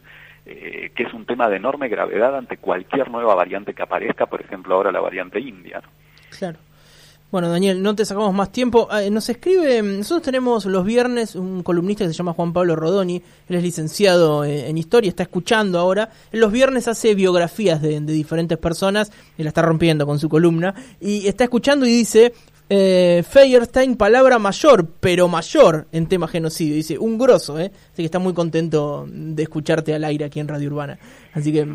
eh, 0.44 0.92
que 0.94 1.04
es 1.04 1.14
un 1.14 1.24
tema 1.24 1.48
de 1.48 1.56
enorme 1.56 1.88
gravedad 1.88 2.36
ante 2.36 2.58
cualquier 2.58 3.10
nueva 3.10 3.34
variante 3.34 3.72
que 3.72 3.82
aparezca, 3.82 4.26
por 4.26 4.42
ejemplo 4.42 4.74
ahora 4.74 4.92
la 4.92 5.00
variante 5.00 5.40
india. 5.40 5.80
Claro. 6.38 6.58
Bueno, 7.32 7.48
Daniel, 7.48 7.82
no 7.82 7.96
te 7.96 8.04
sacamos 8.04 8.34
más 8.34 8.52
tiempo. 8.52 8.88
Ah, 8.90 9.00
nos 9.10 9.26
escribe, 9.30 9.80
nosotros 9.80 10.20
tenemos 10.20 10.66
los 10.66 10.84
viernes 10.84 11.34
un 11.34 11.62
columnista 11.62 12.04
que 12.04 12.10
se 12.10 12.14
llama 12.18 12.34
Juan 12.34 12.52
Pablo 12.52 12.76
Rodoni, 12.76 13.22
él 13.48 13.56
es 13.56 13.62
licenciado 13.62 14.44
en, 14.44 14.76
historia, 14.76 15.08
está 15.08 15.22
escuchando 15.22 15.78
ahora. 15.78 16.10
Los 16.30 16.52
viernes 16.52 16.88
hace 16.88 17.14
biografías 17.14 17.80
de, 17.80 18.00
diferentes 18.00 18.58
personas, 18.58 19.10
él 19.38 19.44
la 19.44 19.48
está 19.48 19.62
rompiendo 19.62 20.04
con 20.04 20.18
su 20.18 20.28
columna, 20.28 20.74
y 21.00 21.26
está 21.26 21.44
escuchando 21.44 21.86
y 21.86 21.92
dice, 21.92 22.34
eh, 22.74 23.22
Feierstein, 23.28 23.96
palabra 23.96 24.38
mayor, 24.38 24.86
pero 24.98 25.28
mayor 25.28 25.88
en 25.92 26.06
tema 26.06 26.26
genocidio. 26.26 26.74
Dice, 26.74 26.96
un 26.96 27.18
grosso, 27.18 27.60
¿eh? 27.60 27.70
Así 27.92 27.96
que 27.96 28.06
está 28.06 28.18
muy 28.18 28.32
contento 28.32 29.04
de 29.06 29.42
escucharte 29.42 29.94
al 29.94 30.04
aire 30.04 30.24
aquí 30.24 30.40
en 30.40 30.48
Radio 30.48 30.70
Urbana. 30.70 30.98
Así 31.34 31.52
que 31.52 31.68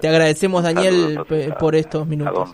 te, 0.00 0.08
agradecemos, 0.08 0.62
Daniel, 0.62 1.20
por 1.60 1.76
estos 1.76 2.06
minutos. 2.06 2.50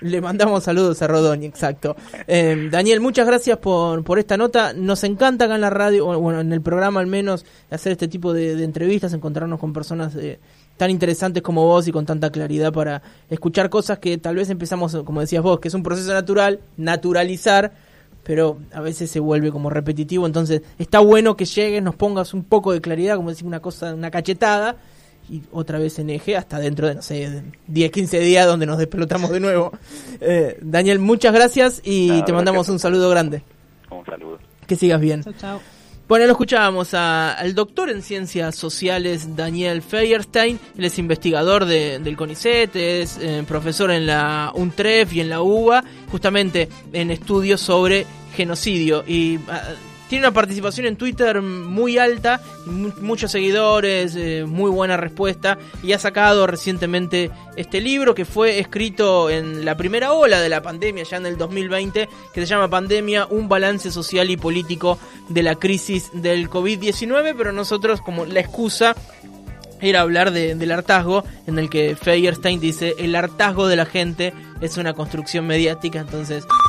Le 0.00 0.20
mandamos 0.20 0.62
saludos 0.62 1.02
a 1.02 1.08
Rodoni, 1.08 1.46
exacto. 1.46 1.96
Eh, 2.28 2.68
Daniel, 2.70 3.00
muchas 3.00 3.26
gracias 3.26 3.58
por, 3.58 4.04
por 4.04 4.20
esta 4.20 4.36
nota. 4.36 4.72
Nos 4.72 5.02
encanta 5.02 5.46
acá 5.46 5.56
en 5.56 5.62
la 5.62 5.70
radio, 5.70 6.20
bueno, 6.20 6.40
en 6.40 6.52
el 6.52 6.60
programa 6.60 7.00
al 7.00 7.08
menos, 7.08 7.44
hacer 7.68 7.90
este 7.92 8.06
tipo 8.06 8.32
de, 8.32 8.54
de 8.54 8.62
entrevistas, 8.62 9.12
encontrarnos 9.12 9.58
con 9.58 9.72
personas 9.72 10.14
de 10.14 10.38
tan 10.76 10.90
interesantes 10.90 11.42
como 11.42 11.64
vos 11.64 11.88
y 11.88 11.92
con 11.92 12.06
tanta 12.06 12.30
claridad 12.30 12.72
para 12.72 13.02
escuchar 13.30 13.70
cosas 13.70 13.98
que 13.98 14.18
tal 14.18 14.36
vez 14.36 14.50
empezamos, 14.50 14.96
como 15.04 15.20
decías 15.20 15.42
vos, 15.42 15.60
que 15.60 15.68
es 15.68 15.74
un 15.74 15.82
proceso 15.82 16.12
natural, 16.12 16.60
naturalizar, 16.76 17.72
pero 18.22 18.58
a 18.72 18.80
veces 18.80 19.10
se 19.10 19.20
vuelve 19.20 19.50
como 19.52 19.70
repetitivo, 19.70 20.26
entonces 20.26 20.62
está 20.78 20.98
bueno 21.00 21.36
que 21.36 21.44
llegues, 21.44 21.82
nos 21.82 21.94
pongas 21.94 22.34
un 22.34 22.44
poco 22.44 22.72
de 22.72 22.80
claridad, 22.80 23.16
como 23.16 23.30
decir 23.30 23.46
una 23.46 23.60
cosa, 23.60 23.94
una 23.94 24.10
cachetada, 24.10 24.76
y 25.28 25.42
otra 25.52 25.78
vez 25.78 25.98
en 25.98 26.10
eje 26.10 26.36
hasta 26.36 26.58
dentro 26.58 26.86
de, 26.86 26.94
no 26.94 27.02
sé, 27.02 27.42
10, 27.66 27.90
15 27.90 28.20
días 28.20 28.46
donde 28.46 28.66
nos 28.66 28.78
despelotamos 28.78 29.30
de 29.30 29.40
nuevo. 29.40 29.72
Eh, 30.18 30.58
Daniel, 30.62 30.98
muchas 30.98 31.34
gracias 31.34 31.82
y 31.84 32.22
te 32.22 32.32
mandamos 32.32 32.70
un 32.70 32.78
saludo 32.78 33.10
grande. 33.10 33.42
Un 33.90 34.04
saludo. 34.06 34.38
Que 34.66 34.74
sigas 34.74 34.98
bien. 34.98 35.22
Chao, 35.22 35.34
chao. 35.38 35.75
Bueno, 36.08 36.26
lo 36.26 36.32
escuchábamos 36.32 36.94
al 36.94 37.52
doctor 37.56 37.90
en 37.90 38.00
ciencias 38.00 38.54
sociales 38.54 39.34
Daniel 39.34 39.82
Feierstein, 39.82 40.60
él 40.78 40.84
es 40.84 41.00
investigador 41.00 41.64
del 41.64 42.16
CONICET, 42.16 42.76
es 42.76 43.18
eh, 43.20 43.42
profesor 43.46 43.90
en 43.90 44.06
la 44.06 44.52
UNTREF 44.54 45.12
y 45.14 45.20
en 45.20 45.30
la 45.30 45.42
UBA, 45.42 45.82
justamente 46.08 46.68
en 46.92 47.10
estudios 47.10 47.60
sobre 47.60 48.06
genocidio. 48.36 49.02
Y 49.04 49.40
ah, 49.48 49.74
tiene 50.08 50.26
una 50.26 50.34
participación 50.34 50.86
en 50.86 50.96
Twitter 50.96 51.42
muy 51.42 51.98
alta, 51.98 52.40
muchos 52.66 53.32
seguidores, 53.32 54.14
eh, 54.16 54.44
muy 54.46 54.70
buena 54.70 54.96
respuesta 54.96 55.58
y 55.82 55.92
ha 55.92 55.98
sacado 55.98 56.46
recientemente 56.46 57.30
este 57.56 57.80
libro 57.80 58.14
que 58.14 58.24
fue 58.24 58.58
escrito 58.58 59.30
en 59.30 59.64
la 59.64 59.76
primera 59.76 60.12
ola 60.12 60.40
de 60.40 60.48
la 60.48 60.62
pandemia, 60.62 61.04
ya 61.04 61.16
en 61.16 61.26
el 61.26 61.36
2020, 61.36 62.08
que 62.32 62.40
se 62.40 62.46
llama 62.46 62.68
Pandemia, 62.68 63.26
un 63.26 63.48
balance 63.48 63.90
social 63.90 64.30
y 64.30 64.36
político 64.36 64.98
de 65.28 65.42
la 65.42 65.56
crisis 65.56 66.10
del 66.12 66.48
COVID-19, 66.48 67.34
pero 67.36 67.52
nosotros 67.52 68.00
como 68.00 68.26
la 68.26 68.40
excusa 68.40 68.94
era 69.80 70.00
hablar 70.00 70.32
del 70.32 70.72
hartazgo, 70.72 71.24
en 71.46 71.58
el 71.58 71.68
que 71.68 71.96
Feierstein 71.96 72.60
dice, 72.60 72.94
el 72.98 73.14
hartazgo 73.14 73.68
de 73.68 73.76
la 73.76 73.86
gente 73.86 74.32
es 74.60 74.76
una 74.76 74.94
construcción 74.94 75.46
mediática, 75.46 76.00
entonces 76.00 76.44